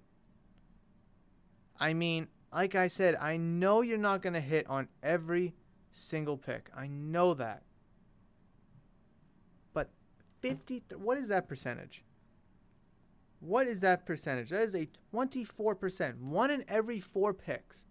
I 1.80 1.94
mean, 1.94 2.28
like 2.58 2.74
I 2.74 2.88
said, 2.88 3.16
I 3.22 3.38
know 3.38 3.82
you're 3.82 4.00
not 4.00 4.24
going 4.24 4.34
to 4.34 4.40
hit 4.40 4.66
on 4.68 4.88
every 5.04 5.54
single 5.92 6.38
pick. 6.38 6.72
I 6.76 6.88
know 6.88 7.36
that. 7.36 7.62
But 9.76 9.92
50 10.42 10.82
what 10.96 11.20
is 11.20 11.28
that 11.28 11.48
percentage? 11.48 12.04
What 13.42 13.68
is 13.68 13.82
that 13.82 14.08
percentage? 14.08 14.50
That 14.50 14.64
is 14.64 14.74
a 14.74 14.90
24%. 15.14 16.18
One 16.18 16.50
in 16.50 16.66
every 16.68 17.00
4 17.00 17.32
picks 17.36 17.86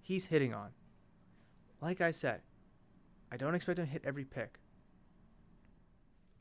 he's 0.00 0.24
hitting 0.24 0.54
on. 0.54 0.70
Like 1.82 2.00
I 2.00 2.10
said, 2.10 2.40
I 3.30 3.36
don't 3.36 3.54
expect 3.54 3.78
him 3.78 3.84
to 3.84 3.92
hit 3.92 4.06
every 4.06 4.24
pick. 4.24 4.58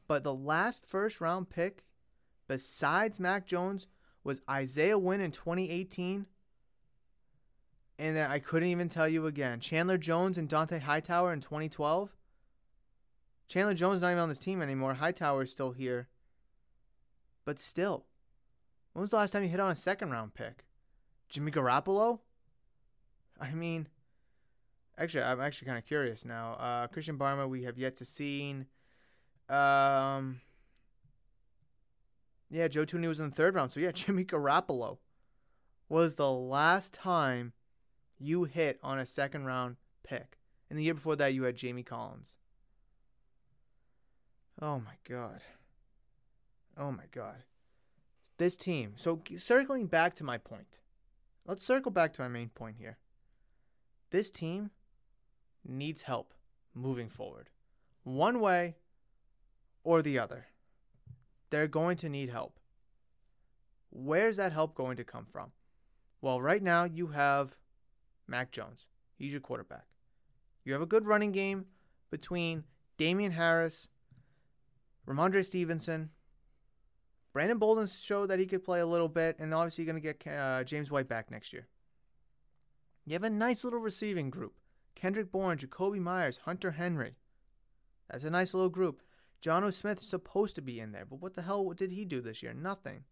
But 0.08 0.24
the 0.24 0.34
last 0.34 0.86
first 0.86 1.20
round 1.20 1.50
pick, 1.50 1.84
besides 2.48 3.20
Mac 3.20 3.46
Jones, 3.46 3.88
was 4.24 4.40
Isaiah 4.50 4.98
Wynn 4.98 5.20
in 5.20 5.32
2018. 5.32 6.28
And 8.00 8.16
then 8.16 8.30
I 8.30 8.40
couldn't 8.40 8.70
even 8.70 8.90
tell 8.90 9.08
you 9.08 9.26
again. 9.26 9.60
Chandler 9.60 9.98
Jones 9.98 10.38
and 10.38 10.48
Dont'a 10.48 10.82
Hightower 10.82 11.34
in 11.34 11.42
2012. 11.42 12.16
Chandler 13.48 13.74
Jones 13.74 13.98
is 13.98 14.02
not 14.02 14.10
even 14.12 14.20
on 14.20 14.30
this 14.30 14.40
team 14.40 14.62
anymore. 14.62 14.96
Hightower 14.96 15.44
is 15.44 15.52
still 15.52 15.72
here. 15.72 16.08
But 17.46 17.60
still, 17.60 18.06
When 18.94 19.02
was 19.02 19.12
the 19.12 19.18
last 19.18 19.32
time 19.32 19.44
you 19.44 19.50
hit 19.50 19.60
on 19.60 19.72
a 19.72 19.76
second 19.76 20.12
round 20.12 20.34
pick? 20.34 20.66
Jimmy 21.30 21.52
Garoppolo? 21.52 22.20
I 23.40 23.52
mean, 23.52 23.88
actually, 24.98 25.24
I'm 25.24 25.40
actually 25.40 25.68
kind 25.68 25.78
of 25.78 25.86
curious 25.86 26.26
now. 26.26 26.54
Uh, 26.54 26.88
Christian 26.88 27.18
Barmore, 27.18 27.48
we 27.48 27.64
have 27.64 27.78
yet 27.78 27.96
to 27.98 28.06
see. 28.06 28.66
Um, 29.50 30.42
yeah, 32.50 32.68
Joe 32.68 32.86
Thuney 32.86 33.08
was 33.08 33.20
in 33.20 33.30
the 33.30 33.36
third 33.36 33.56
round. 33.56 33.72
So, 33.72 33.80
yeah, 33.80 33.92
Jimmy 33.94 34.26
Garoppolo 34.26 34.98
was 35.90 36.16
the 36.16 36.32
last 36.32 36.94
time 36.94 37.54
you 38.20 38.46
hit 38.46 38.80
on 38.84 39.00
a 39.00 39.06
second 39.06 39.46
round 39.46 39.78
pick. 40.04 40.38
And 40.70 40.78
the 40.78 40.84
year 40.84 40.94
before 40.94 41.16
that, 41.16 41.34
you 41.34 41.44
had 41.44 41.56
Jamie 41.56 41.84
Collins. 41.84 42.36
Oh 44.62 44.80
my 44.80 44.96
God. 45.08 45.42
Oh 46.78 46.92
my 46.92 47.06
God. 47.12 47.44
This 48.38 48.56
team. 48.56 48.94
So, 48.98 49.22
circling 49.38 49.88
back 49.88 50.14
to 50.16 50.24
my 50.24 50.38
point, 50.38 50.78
let's 51.46 51.64
circle 51.64 51.92
back 51.92 52.14
to 52.14 52.22
my 52.22 52.28
main 52.28 52.50
point 52.50 52.76
here. 52.80 52.98
This 54.12 54.30
team 54.30 54.72
needs 55.66 56.04
help 56.04 56.34
moving 56.74 57.10
forward, 57.10 57.50
one 58.04 58.40
way 58.40 58.76
or 59.84 60.02
the 60.02 60.20
other. 60.20 60.48
They're 61.50 61.68
going 61.68 61.98
to 61.98 62.10
need 62.10 62.30
help. 62.30 62.60
Where's 63.90 64.38
that 64.38 64.54
help 64.54 64.76
going 64.76 64.98
to 64.98 65.04
come 65.04 65.26
from? 65.26 65.52
Well, 66.22 66.42
right 66.42 66.62
now 66.62 66.84
you 66.84 67.08
have 67.08 67.56
Mac 68.28 68.52
Jones. 68.52 68.88
He's 69.18 69.32
your 69.32 69.42
quarterback. 69.42 69.86
You 70.64 70.74
have 70.74 70.82
a 70.82 70.88
good 70.88 71.06
running 71.06 71.32
game 71.32 71.66
between 72.12 72.64
Damien 72.98 73.32
Harris, 73.32 73.88
Rhamondre 75.08 75.46
Stevenson. 75.46 76.10
Brandon 77.34 77.58
Bolden 77.58 77.88
showed 77.88 78.30
that 78.30 78.40
he 78.40 78.46
could 78.46 78.64
play 78.64 78.80
a 78.80 78.86
little 78.86 79.08
bit, 79.08 79.38
and 79.40 79.54
obviously 79.54 79.84
you're 79.84 79.94
going 79.94 80.02
to 80.02 80.14
get 80.14 80.38
uh, 80.38 80.64
James 80.64 80.92
White 80.92 81.08
back 81.08 81.32
next 81.32 81.54
year. 81.54 81.68
You 83.06 83.14
have 83.14 83.24
a 83.24 83.30
nice 83.30 83.64
little 83.64 83.80
receiving 83.80 84.30
group. 84.30 84.56
Kendrick 84.96 85.32
Bourne, 85.32 85.58
Jakobi 85.58 86.00
Meyers, 86.00 86.40
Hunter 86.46 86.72
Henry. 86.72 87.16
That's 88.10 88.24
a 88.24 88.30
nice 88.30 88.54
little 88.54 88.70
group. 88.70 89.02
Jonnu 89.42 89.72
Smith 89.72 90.00
is 90.00 90.08
supposed 90.08 90.56
to 90.56 90.62
be 90.62 90.80
in 90.80 90.92
there, 90.92 91.06
but 91.06 91.22
what 91.22 91.36
the 91.36 91.44
hell 91.44 91.70
did 91.70 91.92
he 91.92 92.04
do 92.04 92.22
this 92.22 92.42
year? 92.42 92.54
Nothing. 92.54 93.04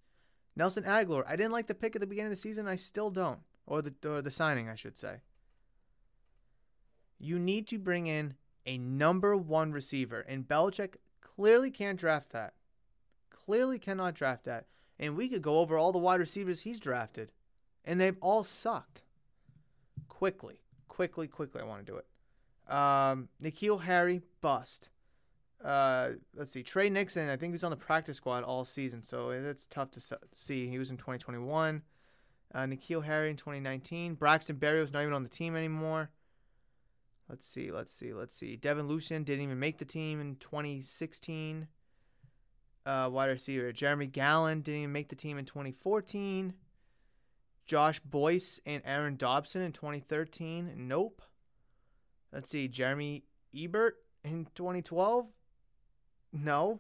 Nelson 0.56 0.84
Agholor, 0.84 1.24
I 1.28 1.36
didn't 1.36 1.52
like 1.52 1.68
the 1.68 1.76
pick 1.76 1.96
at 1.96 2.02
the 2.02 2.08
beginning 2.08 2.32
of 2.32 2.38
the 2.38 2.42
season. 2.42 2.68
I 2.68 2.78
still 2.78 3.12
don't, 3.12 3.40
or 3.68 3.82
the 3.82 3.94
or 4.06 4.22
the 4.22 4.32
signing, 4.32 4.70
I 4.70 4.76
should 4.76 4.98
say. 4.98 5.22
You 7.20 7.40
need 7.40 7.68
to 7.68 7.80
bring 7.80 8.08
in 8.08 8.36
a 8.66 8.78
number 8.78 9.36
one 9.36 9.72
receiver, 9.72 10.22
and 10.22 10.48
Belichick 10.48 10.96
clearly 11.22 11.72
can't 11.72 12.00
draft 12.00 12.32
that. 12.32 12.54
Clearly 13.30 13.80
cannot 13.80 14.16
draft 14.16 14.46
that. 14.46 14.66
And 15.00 15.16
we 15.16 15.28
could 15.28 15.42
go 15.42 15.60
over 15.60 15.78
all 15.78 15.92
the 15.92 16.00
wide 16.00 16.20
receivers 16.20 16.62
he's 16.62 16.80
drafted, 16.80 17.32
and 17.84 18.00
they've 18.00 18.18
all 18.22 18.44
sucked. 18.44 19.04
Quickly, 20.08 20.62
quickly, 20.88 21.28
quickly, 21.28 21.62
I 21.62 21.66
want 21.66 21.86
to 21.86 21.92
do 21.92 21.98
it. 21.98 22.74
Um, 22.74 23.30
N'Keal 23.42 23.82
Harry, 23.82 24.22
bust. 24.42 24.90
Uh, 25.64 26.12
let's 26.36 26.52
see, 26.52 26.64
Tre 26.64 26.90
Nixon, 26.90 27.30
I 27.30 27.38
think 27.38 27.52
he 27.52 27.54
was 27.54 27.64
on 27.64 27.72
the 27.72 27.78
practice 27.78 28.18
squad 28.18 28.44
all 28.44 28.66
season, 28.66 29.04
so 29.04 29.30
it's 29.30 29.66
tough 29.66 29.92
to 29.92 30.02
see. 30.34 30.68
He 30.68 30.78
was 30.78 30.92
in 30.92 30.98
2021. 30.98 31.82
Uh, 32.56 32.60
N'Keal 32.60 33.04
Harry 33.04 33.30
in 33.30 33.36
2019. 33.36 34.16
Braxton 34.16 34.56
Berrios 34.56 34.94
not 34.94 35.02
even 35.02 35.14
on 35.14 35.24
the 35.24 35.30
team 35.30 35.58
anymore. 35.58 36.10
Let's 37.28 37.46
see, 37.46 37.70
let's 37.70 37.92
see, 37.92 38.14
let's 38.14 38.34
see. 38.34 38.56
Devin 38.56 38.88
Lucien 38.88 39.24
didn't 39.26 39.44
even 39.44 39.60
make 39.60 39.78
the 39.78 39.86
team 39.86 40.22
in 40.22 40.38
2016. 40.38 41.68
Uh, 42.86 43.10
wide 43.12 43.30
receiver 43.30 43.72
Jeremy 43.72 44.08
Gallon 44.08 44.62
didn't 44.62 44.82
even 44.82 44.94
make 44.94 45.10
the 45.10 45.16
team 45.16 45.38
in 45.38 45.44
2014. 45.44 46.54
Josh 47.66 48.00
Boyce 48.00 48.60
and 48.66 48.82
Aaron 48.86 49.18
Dobson 49.18 49.62
in 49.62 49.72
2013. 49.74 50.74
Nope. 50.78 51.22
Let's 52.32 52.50
see. 52.50 52.68
Jeremy 52.68 53.24
Ebert 53.56 53.98
in 54.24 54.48
2012. 54.56 55.26
No. 56.32 56.80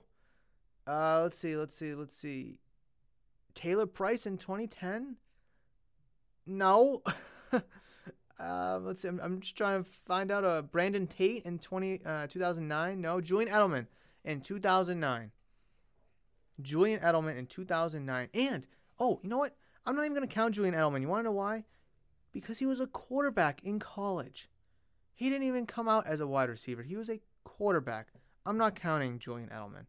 Uh, 0.87 1.23
let's 1.23 1.39
see. 1.39 1.57
Let's 1.57 1.75
see. 1.75 1.95
Let's 1.95 2.15
see. 2.15 2.59
Taylor 3.55 3.87
Price 3.87 4.27
in 4.27 4.37
2010. 4.37 5.17
No. 6.45 7.01
Uh, 8.39 8.79
let's 8.83 9.01
see. 9.01 9.07
I'm, 9.07 9.19
I'm, 9.21 9.39
just 9.39 9.55
trying 9.55 9.83
to 9.83 9.89
find 10.05 10.31
out. 10.31 10.43
Uh, 10.43 10.61
Brandon 10.61 11.07
Tate 11.07 11.45
in 11.45 11.59
20, 11.59 12.01
uh, 12.05 12.27
2009. 12.27 13.01
No. 13.01 13.21
Julian 13.21 13.51
Edelman 13.51 13.87
in 14.23 14.41
2009. 14.41 15.31
Julian 16.61 16.99
Edelman 16.99 17.37
in 17.37 17.47
2009. 17.47 18.29
And, 18.33 18.67
oh, 18.99 19.19
you 19.23 19.29
know 19.29 19.37
what? 19.37 19.55
I'm 19.85 19.95
not 19.95 20.05
even 20.05 20.15
going 20.15 20.27
to 20.27 20.33
count 20.33 20.55
Julian 20.55 20.75
Edelman. 20.75 21.01
You 21.01 21.07
want 21.07 21.19
to 21.19 21.25
know 21.25 21.31
why? 21.31 21.65
Because 22.31 22.59
he 22.59 22.65
was 22.65 22.79
a 22.79 22.87
quarterback 22.87 23.63
in 23.63 23.79
college. 23.79 24.49
He 25.13 25.29
didn't 25.29 25.47
even 25.47 25.65
come 25.65 25.87
out 25.87 26.07
as 26.07 26.19
a 26.19 26.27
wide 26.27 26.49
receiver. 26.49 26.83
He 26.83 26.97
was 26.97 27.09
a 27.09 27.21
quarterback. 27.43 28.07
I'm 28.45 28.57
not 28.57 28.75
counting 28.75 29.19
Julian 29.19 29.49
Edelman. 29.49 29.85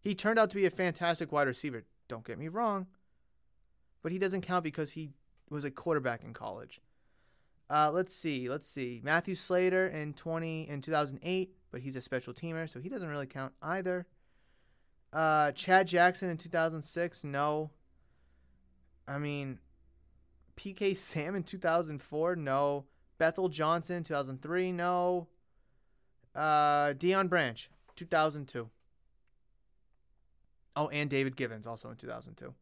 He 0.00 0.14
turned 0.14 0.38
out 0.38 0.50
to 0.50 0.56
be 0.56 0.66
a 0.66 0.70
fantastic 0.70 1.32
wide 1.32 1.46
receiver. 1.46 1.84
Don't 2.08 2.24
get 2.24 2.38
me 2.38 2.48
wrong. 2.48 2.86
But 4.02 4.12
he 4.12 4.18
doesn't 4.18 4.42
count 4.42 4.62
because 4.62 4.92
he 4.92 5.14
was 5.50 5.64
a 5.64 5.70
quarterback 5.70 6.22
in 6.24 6.32
college. 6.32 6.80
Uh, 7.68 7.90
let's 7.92 8.14
see. 8.14 8.48
Let's 8.48 8.66
see. 8.66 9.00
Matthew 9.02 9.34
Slater 9.34 9.88
in 9.88 10.14
20 10.14 10.68
in 10.68 10.80
2008, 10.80 11.54
but 11.72 11.80
he's 11.80 11.96
a 11.96 12.00
special 12.00 12.32
teamer, 12.32 12.70
so 12.70 12.80
he 12.80 12.88
doesn't 12.88 13.08
really 13.08 13.26
count 13.26 13.52
either. 13.60 14.06
Uh, 15.12 15.52
Chad 15.52 15.86
Jackson 15.86 16.28
in 16.28 16.36
2006, 16.36 17.24
no. 17.24 17.70
I 19.08 19.18
mean, 19.18 19.58
PK 20.56 20.96
Sam 20.96 21.34
in 21.34 21.42
2004, 21.42 22.36
no. 22.36 22.84
Bethel 23.18 23.48
Johnson 23.48 24.04
2003, 24.04 24.72
no. 24.72 25.26
Uh, 26.34 26.92
Deion 26.92 27.28
Branch 27.28 27.70
2002. 27.96 28.68
Oh, 30.76 30.88
and 30.88 31.08
David 31.08 31.36
Givens 31.36 31.66
also 31.66 31.88
in 31.90 31.96
2002. 31.96 32.52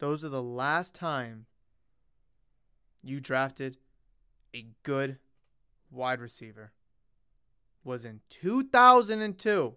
Those 0.00 0.24
are 0.24 0.30
the 0.30 0.42
last 0.42 0.94
time 0.94 1.44
you 3.02 3.20
drafted 3.20 3.76
a 4.54 4.66
good 4.82 5.18
wide 5.90 6.20
receiver 6.20 6.72
was 7.84 8.06
in 8.06 8.20
2002. 8.30 9.74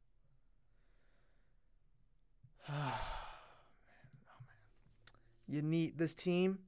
You 5.48 5.61
need 5.61 5.98
this 5.98 6.14
team 6.14 6.61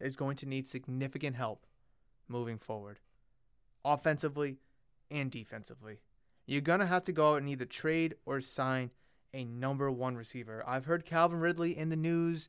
is 0.00 0.14
going 0.14 0.36
to 0.36 0.46
need 0.46 0.68
significant 0.68 1.34
help 1.34 1.66
moving 2.28 2.56
forward. 2.56 3.00
Offensively 3.84 4.58
and 5.10 5.28
defensively. 5.28 5.98
You're 6.46 6.60
going 6.60 6.78
to 6.78 6.86
have 6.86 7.02
to 7.04 7.12
go 7.12 7.32
out 7.32 7.40
and 7.40 7.48
either 7.48 7.64
trade 7.64 8.14
or 8.24 8.40
sign 8.40 8.92
a 9.34 9.44
number 9.44 9.90
1 9.90 10.14
receiver. 10.14 10.62
I've 10.64 10.84
heard 10.84 11.04
Calvin 11.04 11.40
Ridley 11.40 11.76
in 11.76 11.88
the 11.88 11.96
news 11.96 12.48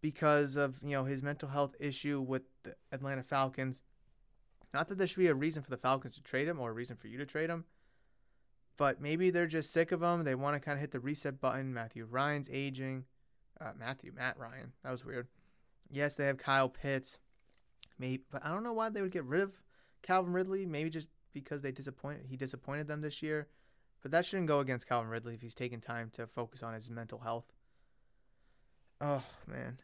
because 0.00 0.56
of 0.56 0.80
you 0.82 0.90
know 0.90 1.04
his 1.04 1.22
mental 1.22 1.48
health 1.48 1.74
issue 1.80 2.20
with 2.20 2.42
the 2.62 2.74
Atlanta 2.92 3.22
Falcons. 3.22 3.82
Not 4.74 4.88
that 4.88 4.98
there 4.98 5.06
should 5.06 5.18
be 5.18 5.28
a 5.28 5.34
reason 5.34 5.62
for 5.62 5.70
the 5.70 5.76
Falcons 5.76 6.14
to 6.14 6.22
trade 6.22 6.46
him 6.46 6.60
or 6.60 6.70
a 6.70 6.74
reason 6.74 6.96
for 6.96 7.08
you 7.08 7.18
to 7.18 7.26
trade 7.26 7.48
him, 7.48 7.64
but 8.76 9.00
maybe 9.00 9.30
they're 9.30 9.46
just 9.46 9.72
sick 9.72 9.92
of 9.92 10.02
him. 10.02 10.24
They 10.24 10.34
want 10.34 10.56
to 10.56 10.60
kind 10.60 10.76
of 10.76 10.80
hit 10.80 10.92
the 10.92 11.00
reset 11.00 11.40
button. 11.40 11.72
Matthew 11.72 12.06
Ryan's 12.08 12.48
aging. 12.52 13.04
Uh, 13.60 13.72
Matthew 13.78 14.12
Matt 14.14 14.38
Ryan. 14.38 14.72
That 14.84 14.92
was 14.92 15.04
weird. 15.04 15.26
Yes, 15.90 16.14
they 16.14 16.26
have 16.26 16.38
Kyle 16.38 16.68
Pitts. 16.68 17.18
Maybe, 17.98 18.22
but 18.30 18.44
I 18.44 18.50
don't 18.50 18.62
know 18.62 18.72
why 18.72 18.90
they 18.90 19.02
would 19.02 19.10
get 19.10 19.24
rid 19.24 19.40
of 19.40 19.52
Calvin 20.02 20.32
Ridley. 20.32 20.64
Maybe 20.64 20.90
just 20.90 21.08
because 21.32 21.62
they 21.62 21.72
disappointed. 21.72 22.26
He 22.28 22.36
disappointed 22.36 22.86
them 22.86 23.00
this 23.00 23.22
year. 23.22 23.48
But 24.00 24.12
that 24.12 24.24
shouldn't 24.24 24.48
go 24.48 24.60
against 24.60 24.88
Calvin 24.88 25.10
Ridley 25.10 25.34
if 25.34 25.40
he's 25.40 25.54
taking 25.54 25.80
time 25.80 26.10
to 26.12 26.26
focus 26.26 26.62
on 26.62 26.74
his 26.74 26.88
mental 26.90 27.18
health. 27.18 27.46
Oh 29.00 29.24
man, 29.46 29.78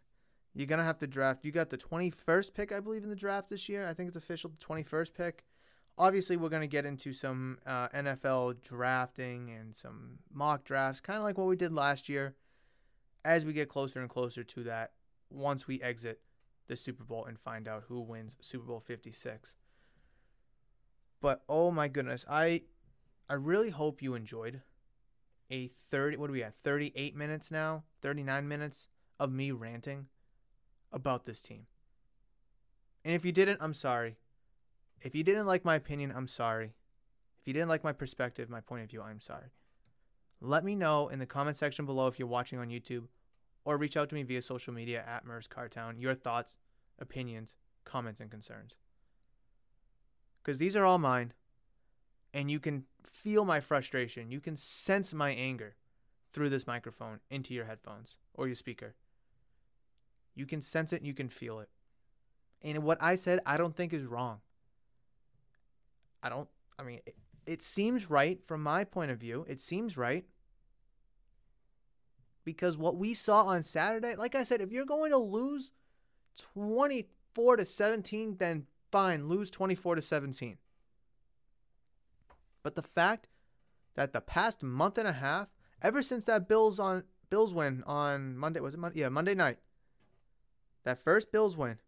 you're 0.54 0.66
gonna 0.66 0.84
have 0.84 0.98
to 0.98 1.06
draft. 1.06 1.44
You 1.44 1.52
got 1.52 1.70
the 1.70 1.78
21st 1.78 2.54
pick, 2.54 2.72
I 2.72 2.80
believe, 2.80 3.02
in 3.04 3.10
the 3.10 3.16
draft 3.16 3.48
this 3.48 3.68
year. 3.68 3.86
I 3.86 3.94
think 3.94 4.08
it's 4.08 4.16
official, 4.16 4.50
the 4.50 4.64
21st 4.64 5.14
pick. 5.14 5.44
Obviously, 5.98 6.36
we're 6.36 6.48
gonna 6.48 6.66
get 6.66 6.86
into 6.86 7.12
some 7.12 7.58
uh, 7.66 7.88
NFL 7.88 8.62
drafting 8.62 9.50
and 9.50 9.74
some 9.74 10.18
mock 10.32 10.64
drafts, 10.64 11.00
kind 11.00 11.18
of 11.18 11.24
like 11.24 11.38
what 11.38 11.46
we 11.48 11.56
did 11.56 11.72
last 11.72 12.08
year. 12.08 12.34
as 13.24 13.44
we 13.44 13.52
get 13.54 13.68
closer 13.68 14.00
and 14.00 14.10
closer 14.10 14.44
to 14.44 14.62
that 14.64 14.92
once 15.30 15.66
we 15.66 15.80
exit 15.82 16.20
the 16.66 16.76
Super 16.76 17.04
Bowl 17.04 17.24
and 17.24 17.38
find 17.38 17.66
out 17.68 17.84
who 17.88 18.00
wins 18.00 18.36
Super 18.40 18.66
Bowl 18.66 18.80
56. 18.80 19.54
But 21.20 21.42
oh 21.48 21.70
my 21.70 21.88
goodness, 21.88 22.24
I 22.28 22.62
I 23.28 23.34
really 23.34 23.70
hope 23.70 24.02
you 24.02 24.14
enjoyed 24.14 24.62
a 25.50 25.68
30 25.68 26.16
what 26.18 26.30
are 26.30 26.32
we 26.32 26.42
at 26.42 26.54
38 26.64 27.14
minutes 27.14 27.50
now 27.50 27.84
39 28.00 28.48
minutes 28.48 28.88
of 29.20 29.30
me 29.30 29.50
ranting 29.50 30.06
about 30.94 31.26
this 31.26 31.42
team. 31.42 31.66
And 33.04 33.14
if 33.14 33.24
you 33.24 33.32
didn't 33.32 33.60
i'm 33.60 33.74
sorry. 33.74 34.16
If 35.02 35.14
you 35.14 35.22
didn't 35.22 35.46
like 35.46 35.64
my 35.64 35.74
opinion 35.74 36.12
i'm 36.16 36.28
sorry. 36.28 36.72
If 37.40 37.48
you 37.48 37.52
didn't 37.52 37.68
like 37.68 37.84
my 37.84 37.92
perspective 37.92 38.48
my 38.48 38.60
point 38.60 38.84
of 38.84 38.90
view 38.90 39.02
i'm 39.02 39.20
sorry. 39.20 39.52
Let 40.40 40.64
me 40.64 40.74
know 40.74 41.08
in 41.08 41.18
the 41.18 41.26
comment 41.26 41.56
section 41.56 41.84
below 41.84 42.06
if 42.06 42.18
you're 42.18 42.28
watching 42.28 42.58
on 42.58 42.70
youtube 42.70 43.08
or 43.64 43.76
reach 43.76 43.96
out 43.96 44.08
to 44.10 44.14
me 44.14 44.22
via 44.22 44.42
social 44.42 44.72
media 44.72 45.04
at 45.06 45.26
Murs 45.26 45.48
Cartown 45.48 46.00
your 46.00 46.14
thoughts 46.14 46.56
opinions 46.98 47.56
comments 47.84 48.20
and 48.20 48.30
concerns. 48.30 48.76
Because 50.42 50.58
these 50.58 50.76
are 50.76 50.84
all 50.84 50.98
mine 50.98 51.32
and 52.32 52.50
you 52.50 52.60
can 52.60 52.84
feel 53.06 53.44
my 53.44 53.60
frustration. 53.60 54.30
You 54.30 54.40
can 54.40 54.56
sense 54.56 55.14
my 55.14 55.30
anger 55.30 55.76
through 56.32 56.50
this 56.50 56.66
microphone 56.66 57.20
into 57.30 57.54
your 57.54 57.64
headphones 57.64 58.16
or 58.34 58.46
your 58.46 58.56
speaker. 58.56 58.94
You 60.34 60.46
can 60.46 60.60
sense 60.60 60.92
it 60.92 60.96
and 60.96 61.06
you 61.06 61.14
can 61.14 61.28
feel 61.28 61.60
it. 61.60 61.68
And 62.62 62.82
what 62.82 63.02
I 63.02 63.14
said, 63.14 63.40
I 63.44 63.56
don't 63.56 63.76
think 63.76 63.92
is 63.92 64.04
wrong. 64.04 64.40
I 66.22 66.28
don't, 66.28 66.48
I 66.78 66.82
mean, 66.82 67.00
it, 67.06 67.16
it 67.46 67.62
seems 67.62 68.08
right 68.08 68.42
from 68.44 68.62
my 68.62 68.84
point 68.84 69.10
of 69.10 69.18
view. 69.18 69.44
It 69.48 69.60
seems 69.60 69.96
right. 69.96 70.24
Because 72.44 72.76
what 72.76 72.96
we 72.96 73.14
saw 73.14 73.44
on 73.44 73.62
Saturday, 73.62 74.16
like 74.16 74.34
I 74.34 74.44
said, 74.44 74.60
if 74.60 74.72
you're 74.72 74.84
going 74.84 75.12
to 75.12 75.18
lose 75.18 75.72
24 76.54 77.56
to 77.56 77.64
17, 77.64 78.36
then 78.38 78.66
fine, 78.90 79.28
lose 79.28 79.50
24 79.50 79.96
to 79.96 80.02
17. 80.02 80.58
But 82.62 82.74
the 82.74 82.82
fact 82.82 83.28
that 83.94 84.12
the 84.12 84.20
past 84.20 84.62
month 84.62 84.98
and 84.98 85.08
a 85.08 85.12
half, 85.12 85.48
ever 85.82 86.02
since 86.02 86.24
that 86.24 86.48
Bills 86.48 86.80
on 86.80 87.04
Bills 87.30 87.54
win 87.54 87.82
on 87.86 88.36
Monday, 88.36 88.60
was 88.60 88.74
it 88.74 88.80
Monday? 88.80 89.00
Yeah, 89.00 89.08
Monday 89.08 89.34
night. 89.34 89.58
That 90.84 91.02
first 91.02 91.32
Bills 91.32 91.56
win, 91.56 91.78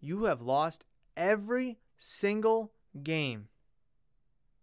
you 0.00 0.24
have 0.24 0.40
lost 0.40 0.84
every 1.16 1.78
single 1.98 2.72
game 3.02 3.48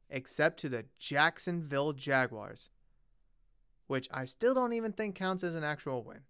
except 0.09 0.59
to 0.59 0.69
the 0.69 0.85
Jacksonville 0.99 1.91
Jaguars, 1.93 2.69
which 3.87 4.07
I 4.11 4.25
still 4.25 4.53
don't 4.53 4.73
even 4.73 4.91
think 4.93 5.15
counts 5.15 5.43
as 5.43 5.55
an 5.55 5.63
actual 5.63 6.03
win. 6.03 6.21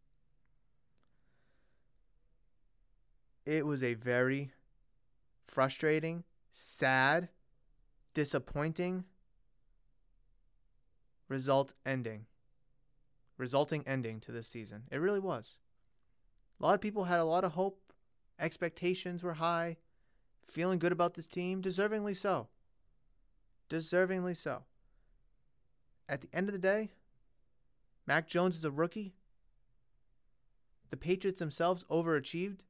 It 3.45 3.65
was 3.65 3.83
a 3.83 3.93
very 3.93 4.51
frustrating, 5.45 6.23
sad, 6.53 7.27
disappointing 8.13 9.03
result 11.27 11.73
ending. 11.85 12.25
Resulting 13.37 13.83
ending 13.85 14.19
to 14.21 14.31
this 14.31 14.47
season. 14.47 14.83
It 14.91 14.97
really 14.97 15.19
was. 15.19 15.57
A 16.63 16.65
lot 16.65 16.75
of 16.75 16.81
people 16.81 17.03
had 17.03 17.19
a 17.19 17.25
lot 17.25 17.43
of 17.43 17.51
hope. 17.51 17.91
Expectations 18.39 19.21
were 19.21 19.33
high. 19.33 19.75
Feeling 20.47 20.79
good 20.79 20.93
about 20.93 21.13
this 21.13 21.27
team. 21.27 21.61
Deservingly 21.61 22.15
so. 22.15 22.47
Deservingly 23.69 24.37
so. 24.37 24.63
At 26.07 26.21
the 26.21 26.29
end 26.31 26.47
of 26.47 26.53
the 26.53 26.59
day, 26.59 26.91
Mac 28.07 28.29
Jones 28.29 28.55
is 28.55 28.63
a 28.63 28.71
rookie. 28.71 29.13
The 30.89 30.95
Patriots 30.95 31.39
themselves 31.39 31.83
overachieved. 31.91 32.61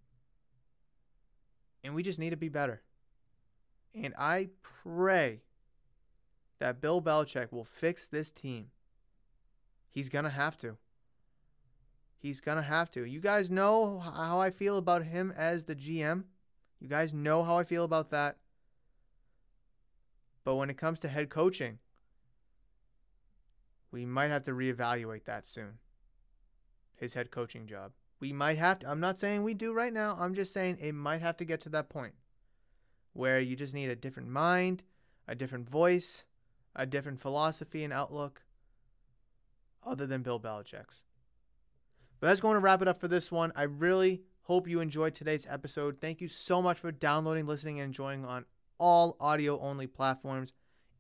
And 1.84 1.94
we 1.94 2.02
just 2.02 2.18
need 2.18 2.32
to 2.32 2.36
be 2.36 2.50
better. 2.50 2.82
And 3.94 4.16
I 4.18 4.50
pray 4.64 5.42
that 6.58 6.82
Bill 6.82 7.00
Belichick 7.00 7.52
will 7.52 7.64
fix 7.64 8.08
this 8.08 8.32
team. 8.32 8.72
He's 9.92 10.10
going 10.10 10.26
to 10.26 10.32
have 10.32 10.58
to. 10.58 10.78
He's 12.24 12.40
going 12.40 12.56
to 12.56 12.64
have 12.64 12.90
to. 12.92 13.04
You 13.04 13.20
guys 13.20 13.52
know 13.52 14.00
how 14.00 14.40
I 14.40 14.50
feel 14.50 14.78
about 14.78 15.04
him 15.04 15.34
as 15.36 15.66
the 15.66 15.76
GM. 15.76 16.24
You 16.80 16.88
guys 16.88 17.14
know 17.14 17.44
how 17.44 17.58
I 17.58 17.66
feel 17.66 17.84
about 17.84 18.12
that. 18.12 18.38
But 20.46 20.56
when 20.56 20.70
it 20.70 20.78
comes 20.78 21.00
to 21.00 21.10
head 21.10 21.30
coaching, 21.30 21.80
we 23.92 24.06
might 24.06 24.30
have 24.30 24.44
to 24.44 24.52
reevaluate 24.52 25.26
that 25.26 25.46
soon. 25.46 25.80
His 26.96 27.14
head 27.14 27.30
coaching 27.30 27.68
job. 27.68 27.92
We 28.22 28.32
might 28.32 28.58
have 28.58 28.80
to. 28.80 28.90
I'm 28.90 29.02
not 29.02 29.20
saying 29.20 29.44
we 29.44 29.54
do 29.54 29.74
right 29.74 29.92
now. 29.92 30.16
I'm 30.18 30.34
just 30.34 30.54
saying 30.54 30.78
it 30.80 30.94
might 30.94 31.20
have 31.20 31.36
to 31.38 31.46
get 31.46 31.60
to 31.62 31.70
that 31.70 31.90
point 31.90 32.14
where 33.12 33.42
you 33.42 33.58
just 33.58 33.74
need 33.74 33.90
a 33.90 33.98
different 33.98 34.30
mind, 34.30 34.84
a 35.28 35.36
different 35.36 35.70
voice, 35.70 36.24
a 36.74 36.86
different 36.86 37.20
philosophy 37.20 37.84
and 37.84 37.92
outlook 37.92 38.44
other 39.86 40.08
than 40.08 40.22
Bill 40.22 40.40
Belichick's. 40.40 41.04
But 42.24 42.30
that's 42.30 42.40
going 42.40 42.54
to 42.54 42.62
wrap 42.62 42.82
it 42.82 42.88
up 42.88 43.02
for 43.02 43.10
this 43.10 43.34
one. 43.34 43.52
I 43.54 43.64
really 43.64 44.22
hope 44.44 44.66
you 44.66 44.80
enjoyed 44.80 45.14
today's 45.14 45.46
episode. 45.50 45.98
Thank 46.00 46.22
you 46.22 46.30
so 46.30 46.62
much 46.62 46.80
for 46.80 46.90
downloading, 46.90 47.46
listening, 47.46 47.82
and 47.82 47.88
enjoying 47.88 48.24
on 48.24 48.46
all 48.78 49.18
audio 49.20 49.60
only 49.60 49.88
platforms. 49.88 50.54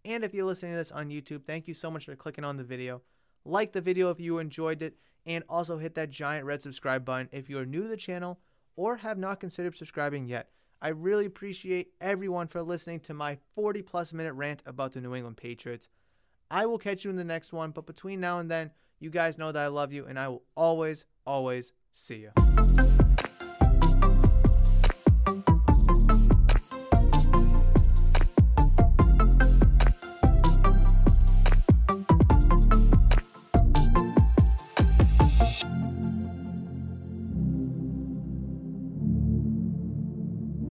And 0.03 0.25
if 0.25 0.33
you're 0.33 0.43
listening 0.43 0.73
to 0.73 0.79
this 0.79 0.91
on 0.91 1.07
YouTube, 1.07 1.45
thank 1.45 1.65
you 1.65 1.75
so 1.75 1.89
much 1.89 2.07
for 2.07 2.15
clicking 2.17 2.43
on 2.43 2.57
the 2.57 2.63
video. 2.65 3.03
Like 3.45 3.71
the 3.71 3.79
video 3.79 4.09
if 4.09 4.19
you 4.19 4.39
enjoyed 4.39 4.81
it, 4.81 4.97
and 5.25 5.45
also 5.47 5.77
hit 5.77 5.95
that 5.95 6.09
giant 6.09 6.45
red 6.45 6.61
subscribe 6.61 7.05
button 7.05 7.29
if 7.31 7.49
you're 7.49 7.65
new 7.65 7.83
to 7.83 7.87
the 7.87 7.95
channel 7.95 8.41
or 8.75 8.97
have 8.97 9.17
not 9.17 9.39
considered 9.39 9.77
subscribing 9.77 10.27
yet. 10.27 10.49
I 10.81 10.89
really 10.89 11.25
appreciate 11.25 11.93
everyone 12.01 12.47
for 12.47 12.61
listening 12.61 12.99
to 12.99 13.13
my 13.13 13.37
40 13.55 13.81
plus 13.83 14.11
minute 14.11 14.33
rant 14.33 14.61
about 14.65 14.91
the 14.91 14.99
New 14.99 15.15
England 15.15 15.37
Patriots. 15.37 15.87
I 16.51 16.65
will 16.65 16.77
catch 16.77 17.05
you 17.05 17.09
in 17.11 17.15
the 17.15 17.23
next 17.23 17.53
one, 17.53 17.71
but 17.71 17.85
between 17.85 18.19
now 18.19 18.39
and 18.39 18.51
then, 18.51 18.71
you 18.99 19.09
guys 19.09 19.37
know 19.37 19.51
that 19.51 19.63
I 19.63 19.67
love 19.67 19.91
you 19.91 20.05
and 20.05 20.19
I 20.19 20.27
will 20.27 20.43
always, 20.55 21.05
always 21.25 21.73
see 21.91 22.27
you. 22.27 23.02